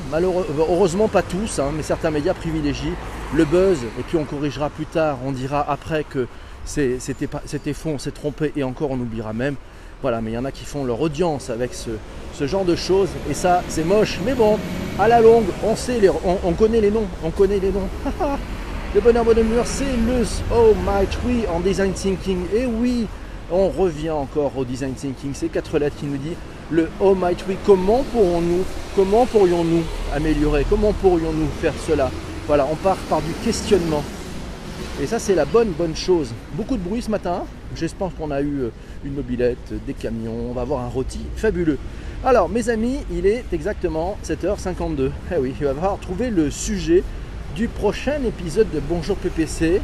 heureusement 0.59 1.09
pas 1.09 1.23
tous, 1.23 1.59
hein, 1.59 1.71
mais 1.77 1.83
certains 1.83 2.11
médias 2.11 2.33
privilégient 2.33 2.95
le 3.35 3.45
buzz, 3.45 3.79
et 3.99 4.03
puis 4.03 4.17
on 4.17 4.25
corrigera 4.25 4.71
plus 4.71 4.87
tard, 4.87 5.19
on 5.25 5.33
dira 5.33 5.65
après 5.69 6.05
que 6.05 6.27
c'était 6.65 7.75
faux, 7.75 7.91
on 7.91 7.99
s'est 7.99 8.13
trompé, 8.13 8.53
et 8.57 8.63
encore 8.63 8.91
on 8.91 8.99
oubliera 8.99 9.35
même. 9.35 9.57
Voilà, 10.01 10.21
mais 10.21 10.31
il 10.31 10.35
y 10.35 10.39
en 10.39 10.45
a 10.45 10.53
qui 10.53 10.65
font 10.65 10.85
leur 10.85 11.01
audience 11.01 11.51
avec 11.51 11.73
ce, 11.75 12.47
genre 12.47 12.65
de 12.65 12.77
choses, 12.77 13.11
et 13.29 13.35
ça 13.35 13.63
c'est 13.69 13.85
moche, 13.85 14.21
mais 14.25 14.35
bon, 14.35 14.59
à 14.99 15.07
la 15.07 15.21
longue, 15.21 15.47
on 15.63 15.77
sait 15.77 16.01
les, 16.01 16.09
on, 16.09 16.53
connaît 16.55 16.81
les 16.81 16.91
noms, 16.91 17.07
on 17.23 17.31
connaît 17.31 17.59
les 17.59 17.71
nours. 17.71 17.89
le 18.95 19.01
bonheur 19.03 19.25
bonheur, 19.25 19.67
c'est 19.67 19.85
le 19.85 20.25
Oh 20.55 20.75
My 20.87 21.07
Tree 21.07 21.47
en 21.53 21.61
design 21.61 21.93
thinking, 21.93 22.45
et 22.55 22.65
oui, 22.65 23.07
on 23.51 23.69
revient 23.69 24.11
encore 24.11 24.57
au 24.57 24.65
design 24.65 24.95
thinking, 24.95 25.33
c'est 25.35 25.49
quatre 25.49 25.79
lettres 25.79 25.97
qui 25.97 26.07
nous 26.07 26.17
dit 26.17 26.37
le 26.71 26.89
Oh 27.01 27.15
My 27.15 27.35
Tree. 27.35 27.57
Comment 27.65 28.05
pourrons-nous, 28.13 28.65
comment 28.95 29.27
pourrions-nous 29.27 29.83
améliorer 30.15 30.67
Comment 30.69 30.93
pourrions-nous 30.93 31.49
faire 31.61 31.75
cela? 31.87 32.11
Voilà, 32.47 32.67
on 32.71 32.77
part 32.77 32.97
par 33.09 33.23
du 33.23 33.33
questionnement. 33.45 34.03
Et 35.01 35.07
ça, 35.07 35.19
c'est 35.19 35.35
la 35.35 35.45
bonne, 35.45 35.71
bonne 35.71 35.95
chose. 35.95 36.33
Beaucoup 36.55 36.77
de 36.77 36.83
bruit 36.83 37.03
ce 37.03 37.11
matin. 37.11 37.45
J'espère 37.77 38.11
qu'on 38.17 38.31
a 38.31 38.41
eu 38.41 38.63
euh, 38.63 38.71
une 39.05 39.15
mobilette, 39.15 39.73
des 39.87 39.95
camions. 39.95 40.51
On 40.51 40.53
va 40.53 40.63
avoir 40.63 40.81
un 40.81 40.89
rôti 40.89 41.21
fabuleux. 41.37 41.79
Alors, 42.25 42.49
mes 42.49 42.69
amis, 42.69 42.99
il 43.13 43.27
est 43.27 43.45
exactement 43.53 44.19
7h52. 44.25 45.11
Eh 45.33 45.39
oui, 45.39 45.55
il 45.61 45.67
va 45.67 45.75
falloir 45.75 45.99
trouver 45.99 46.31
le 46.31 46.51
sujet 46.51 47.05
du 47.55 47.69
prochain 47.69 48.21
épisode 48.27 48.71
de 48.73 48.81
Bonjour 48.81 49.17
PPC. 49.17 49.81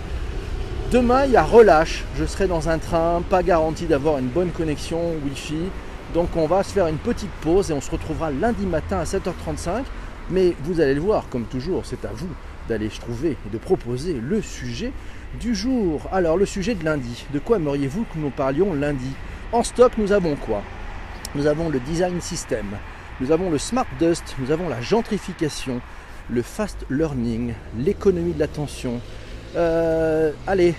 Demain, 0.91 1.27
il 1.27 1.33
y 1.33 1.37
a 1.37 1.45
relâche. 1.45 2.05
Je 2.19 2.25
serai 2.25 2.49
dans 2.49 2.69
un 2.69 2.79
train, 2.79 3.23
pas 3.31 3.43
garanti 3.43 3.87
d'avoir 3.87 4.19
une 4.19 4.29
bonne 4.29 4.51
connexion 4.51 4.99
Wi-Fi. 5.25 5.71
Donc 6.15 6.37
on 6.37 6.47
va 6.47 6.63
se 6.63 6.73
faire 6.73 6.87
une 6.87 6.97
petite 6.97 7.33
pause 7.43 7.73
et 7.73 7.75
on 7.75 7.81
se 7.81 7.91
retrouvera 7.91 8.31
lundi 8.31 8.65
matin 8.67 8.99
à 8.99 9.05
7h35. 9.05 9.83
Mais 10.31 10.55
vous 10.63 10.81
allez 10.81 10.95
le 10.95 11.01
voir, 11.01 11.29
comme 11.29 11.45
toujours, 11.45 11.85
c'est 11.85 12.05
à 12.05 12.11
vous 12.15 12.29
d'aller 12.69 12.89
trouver 12.89 13.37
et 13.47 13.51
de 13.53 13.59
proposer 13.59 14.15
le 14.15 14.41
sujet 14.41 14.93
du 15.41 15.55
jour. 15.55 16.09
Alors 16.13 16.37
le 16.37 16.47
sujet 16.47 16.75
de 16.75 16.85
lundi, 16.85 17.27
de 17.35 17.39
quoi 17.41 17.57
aimeriez-vous 17.57 18.05
que 18.05 18.19
nous 18.19 18.31
parlions 18.31 18.73
lundi? 18.73 19.11
En 19.53 19.63
stock, 19.63 19.93
nous 19.99 20.13
avons 20.13 20.37
quoi? 20.37 20.63
Nous 21.35 21.47
avons 21.47 21.69
le 21.69 21.81
design 21.81 22.21
system, 22.21 22.67
nous 23.21 23.33
avons 23.33 23.51
le 23.51 23.59
smart 23.59 23.87
dust, 23.99 24.37
nous 24.39 24.53
avons 24.53 24.69
la 24.69 24.81
gentrification, 24.81 25.81
le 26.31 26.43
fast 26.43 26.87
learning, 26.89 27.55
l'économie 27.77 28.33
de 28.33 28.39
l'attention. 28.39 29.01
Euh, 29.57 30.31
allez, 30.47 30.75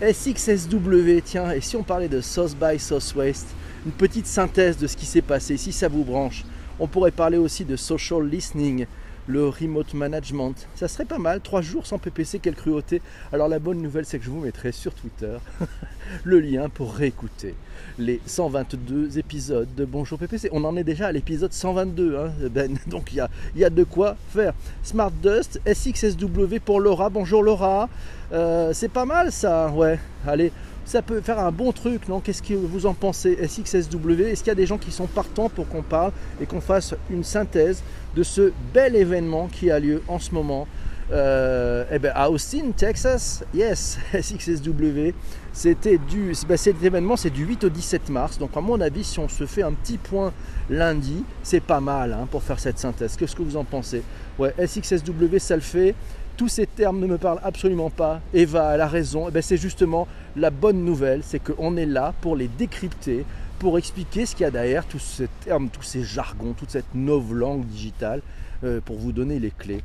SXSW, 0.00 1.20
tiens, 1.24 1.50
et 1.50 1.60
si 1.60 1.76
on 1.76 1.82
parlait 1.82 2.08
de 2.08 2.20
South 2.20 2.56
by 2.56 2.78
Southwest 2.78 3.48
une 3.86 3.92
petite 3.92 4.26
synthèse 4.26 4.76
de 4.78 4.88
ce 4.88 4.96
qui 4.96 5.06
s'est 5.06 5.22
passé, 5.22 5.56
si 5.56 5.72
ça 5.72 5.86
vous 5.86 6.02
branche. 6.02 6.44
On 6.80 6.88
pourrait 6.88 7.12
parler 7.12 7.38
aussi 7.38 7.64
de 7.64 7.76
social 7.76 8.26
listening, 8.26 8.86
le 9.28 9.48
remote 9.48 9.94
management. 9.94 10.54
Ça 10.74 10.88
serait 10.88 11.04
pas 11.04 11.18
mal, 11.18 11.40
trois 11.40 11.62
jours 11.62 11.86
sans 11.86 11.98
PPC, 11.98 12.40
quelle 12.40 12.56
cruauté. 12.56 13.00
Alors 13.32 13.48
la 13.48 13.60
bonne 13.60 13.80
nouvelle, 13.80 14.04
c'est 14.04 14.18
que 14.18 14.24
je 14.24 14.30
vous 14.30 14.40
mettrai 14.40 14.72
sur 14.72 14.92
Twitter 14.92 15.36
le 16.24 16.40
lien 16.40 16.68
pour 16.68 16.94
réécouter 16.94 17.54
les 17.98 18.20
122 18.26 19.18
épisodes 19.18 19.68
de 19.76 19.84
Bonjour 19.84 20.18
PPC. 20.18 20.48
On 20.52 20.64
en 20.64 20.76
est 20.76 20.84
déjà 20.84 21.08
à 21.08 21.12
l'épisode 21.12 21.52
122, 21.52 22.16
hein, 22.16 22.30
Ben. 22.50 22.76
Donc 22.86 23.12
il 23.12 23.26
y 23.56 23.64
a, 23.64 23.70
de 23.70 23.84
quoi 23.84 24.16
faire. 24.30 24.52
Smart 24.82 25.10
Dust, 25.10 25.60
SXSW 25.66 26.58
pour 26.64 26.80
Laura. 26.80 27.08
Bonjour 27.08 27.42
Laura. 27.42 27.88
Euh, 28.32 28.72
c'est 28.72 28.88
pas 28.88 29.04
mal 29.04 29.32
ça, 29.32 29.68
ouais. 29.70 29.98
Allez, 30.26 30.52
ça 30.84 31.02
peut 31.02 31.20
faire 31.20 31.40
un 31.40 31.50
bon 31.50 31.72
truc, 31.72 32.08
non? 32.08 32.20
Qu'est-ce 32.20 32.42
que 32.42 32.54
vous 32.54 32.86
en 32.86 32.94
pensez 32.94 33.36
SXSW 33.46 34.20
Est-ce 34.20 34.42
qu'il 34.42 34.48
y 34.48 34.50
a 34.50 34.54
des 34.54 34.66
gens 34.66 34.78
qui 34.78 34.92
sont 34.92 35.06
partants 35.06 35.48
pour 35.48 35.68
qu'on 35.68 35.82
parle 35.82 36.12
et 36.40 36.46
qu'on 36.46 36.60
fasse 36.60 36.94
une 37.10 37.24
synthèse 37.24 37.82
de 38.14 38.22
ce 38.22 38.52
bel 38.72 38.94
événement 38.94 39.48
qui 39.48 39.70
a 39.70 39.80
lieu 39.80 40.02
en 40.06 40.18
ce 40.18 40.32
moment? 40.32 40.66
Euh, 41.12 41.84
eh 41.90 41.98
ben, 41.98 42.12
à 42.14 42.30
Austin, 42.30 42.72
Texas, 42.76 43.44
yes, 43.54 43.98
SXSW, 44.12 45.12
c'était 45.52 45.98
du, 45.98 46.32
ben, 46.48 46.56
cet 46.56 46.82
événement 46.82 47.16
c'est 47.16 47.30
du 47.30 47.44
8 47.44 47.64
au 47.64 47.68
17 47.68 48.08
mars, 48.08 48.38
donc 48.38 48.50
à 48.56 48.60
mon 48.60 48.80
avis 48.80 49.04
si 49.04 49.18
on 49.20 49.28
se 49.28 49.46
fait 49.46 49.62
un 49.62 49.72
petit 49.72 49.98
point 49.98 50.32
lundi, 50.68 51.22
c'est 51.42 51.60
pas 51.60 51.80
mal 51.80 52.12
hein, 52.12 52.26
pour 52.30 52.42
faire 52.42 52.58
cette 52.58 52.78
synthèse. 52.78 53.16
Qu'est-ce 53.16 53.36
que 53.36 53.42
vous 53.42 53.56
en 53.56 53.64
pensez? 53.64 54.02
Ouais, 54.38 54.52
SXSW 54.58 55.38
ça 55.38 55.54
le 55.54 55.62
fait, 55.62 55.94
tous 56.36 56.48
ces 56.48 56.66
termes 56.66 56.98
ne 56.98 57.06
me 57.06 57.18
parlent 57.18 57.40
absolument 57.42 57.90
pas. 57.90 58.20
Eva, 58.34 58.74
elle 58.74 58.80
a 58.80 58.88
raison. 58.88 59.26
Eh 59.28 59.30
ben, 59.30 59.42
c'est 59.42 59.56
justement 59.56 60.06
la 60.36 60.50
bonne 60.50 60.84
nouvelle, 60.84 61.22
c'est 61.22 61.38
qu'on 61.38 61.76
est 61.76 61.86
là 61.86 62.14
pour 62.20 62.36
les 62.36 62.48
décrypter, 62.48 63.24
pour 63.58 63.78
expliquer 63.78 64.26
ce 64.26 64.34
qu'il 64.34 64.44
y 64.44 64.46
a 64.46 64.50
derrière 64.50 64.86
tous 64.86 64.98
ces 64.98 65.28
termes, 65.44 65.70
tous 65.70 65.82
ces 65.82 66.02
jargons, 66.02 66.52
toute 66.52 66.70
cette 66.70 66.94
langue 66.94 67.64
digitale, 67.64 68.20
euh, 68.64 68.80
pour 68.84 68.98
vous 68.98 69.12
donner 69.12 69.38
les 69.38 69.50
clés. 69.50 69.82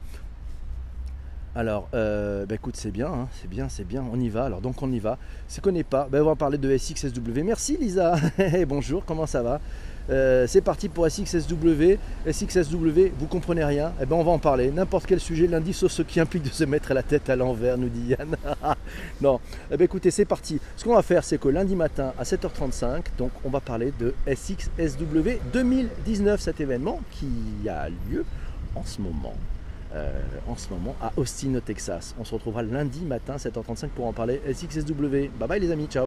Alors, 1.53 1.89
euh, 1.93 2.45
bah 2.45 2.55
écoute, 2.55 2.77
c'est 2.77 2.91
bien, 2.91 3.07
hein, 3.07 3.27
c'est 3.41 3.49
bien, 3.49 3.67
c'est 3.67 3.83
bien, 3.83 4.05
on 4.09 4.17
y 4.17 4.29
va. 4.29 4.45
Alors, 4.45 4.61
donc, 4.61 4.81
on 4.81 4.89
y 4.89 4.99
va. 4.99 5.17
Si 5.49 5.55
tu 5.55 5.61
connais 5.61 5.83
pas, 5.83 6.07
bah, 6.09 6.19
on 6.21 6.25
va 6.25 6.35
parler 6.35 6.57
de 6.57 6.77
SXSW. 6.77 7.41
Merci 7.43 7.75
Lisa. 7.75 8.15
Bonjour, 8.67 9.03
comment 9.03 9.25
ça 9.25 9.43
va? 9.43 9.59
Euh, 10.09 10.47
C'est 10.47 10.61
parti 10.61 10.87
pour 10.87 11.09
SXSW. 11.09 11.97
SXSW, 12.25 13.11
vous 13.19 13.27
comprenez 13.27 13.65
rien? 13.65 13.91
Eh 14.01 14.05
ben, 14.05 14.15
on 14.15 14.23
va 14.23 14.31
en 14.31 14.39
parler. 14.39 14.71
N'importe 14.71 15.07
quel 15.07 15.19
sujet 15.19 15.45
lundi, 15.45 15.73
sauf 15.73 15.91
ce 15.91 16.03
qui 16.03 16.21
implique 16.21 16.43
de 16.43 16.49
se 16.49 16.63
mettre 16.63 16.93
la 16.93 17.03
tête 17.03 17.29
à 17.29 17.35
l'envers, 17.35 17.77
nous 17.77 17.89
dit 17.89 18.11
Yann. 18.11 18.37
non, 19.21 19.41
eh 19.69 19.75
ben, 19.75 19.83
écoutez, 19.83 20.09
c'est 20.09 20.23
parti. 20.23 20.57
Ce 20.77 20.85
qu'on 20.85 20.95
va 20.95 21.01
faire, 21.01 21.25
c'est 21.25 21.37
que 21.37 21.49
lundi 21.49 21.75
matin 21.75 22.13
à 22.17 22.23
7h35, 22.23 23.07
donc, 23.17 23.31
on 23.43 23.49
va 23.49 23.59
parler 23.59 23.91
de 23.99 24.13
SXSW 24.25 25.41
2019, 25.51 26.39
cet 26.39 26.61
événement 26.61 27.01
qui 27.11 27.67
a 27.67 27.89
lieu 27.89 28.23
en 28.73 28.85
ce 28.85 29.01
moment 29.01 29.35
en 30.47 30.55
ce 30.55 30.69
moment 30.69 30.95
à 31.01 31.11
Austin 31.17 31.55
au 31.55 31.59
Texas. 31.59 32.15
On 32.19 32.23
se 32.23 32.33
retrouvera 32.33 32.63
lundi 32.63 33.01
matin 33.01 33.35
7h35 33.35 33.89
pour 33.89 34.05
en 34.07 34.13
parler. 34.13 34.41
SXSW. 34.51 35.29
Bye 35.37 35.47
bye 35.47 35.59
les 35.59 35.71
amis, 35.71 35.87
ciao 35.87 35.99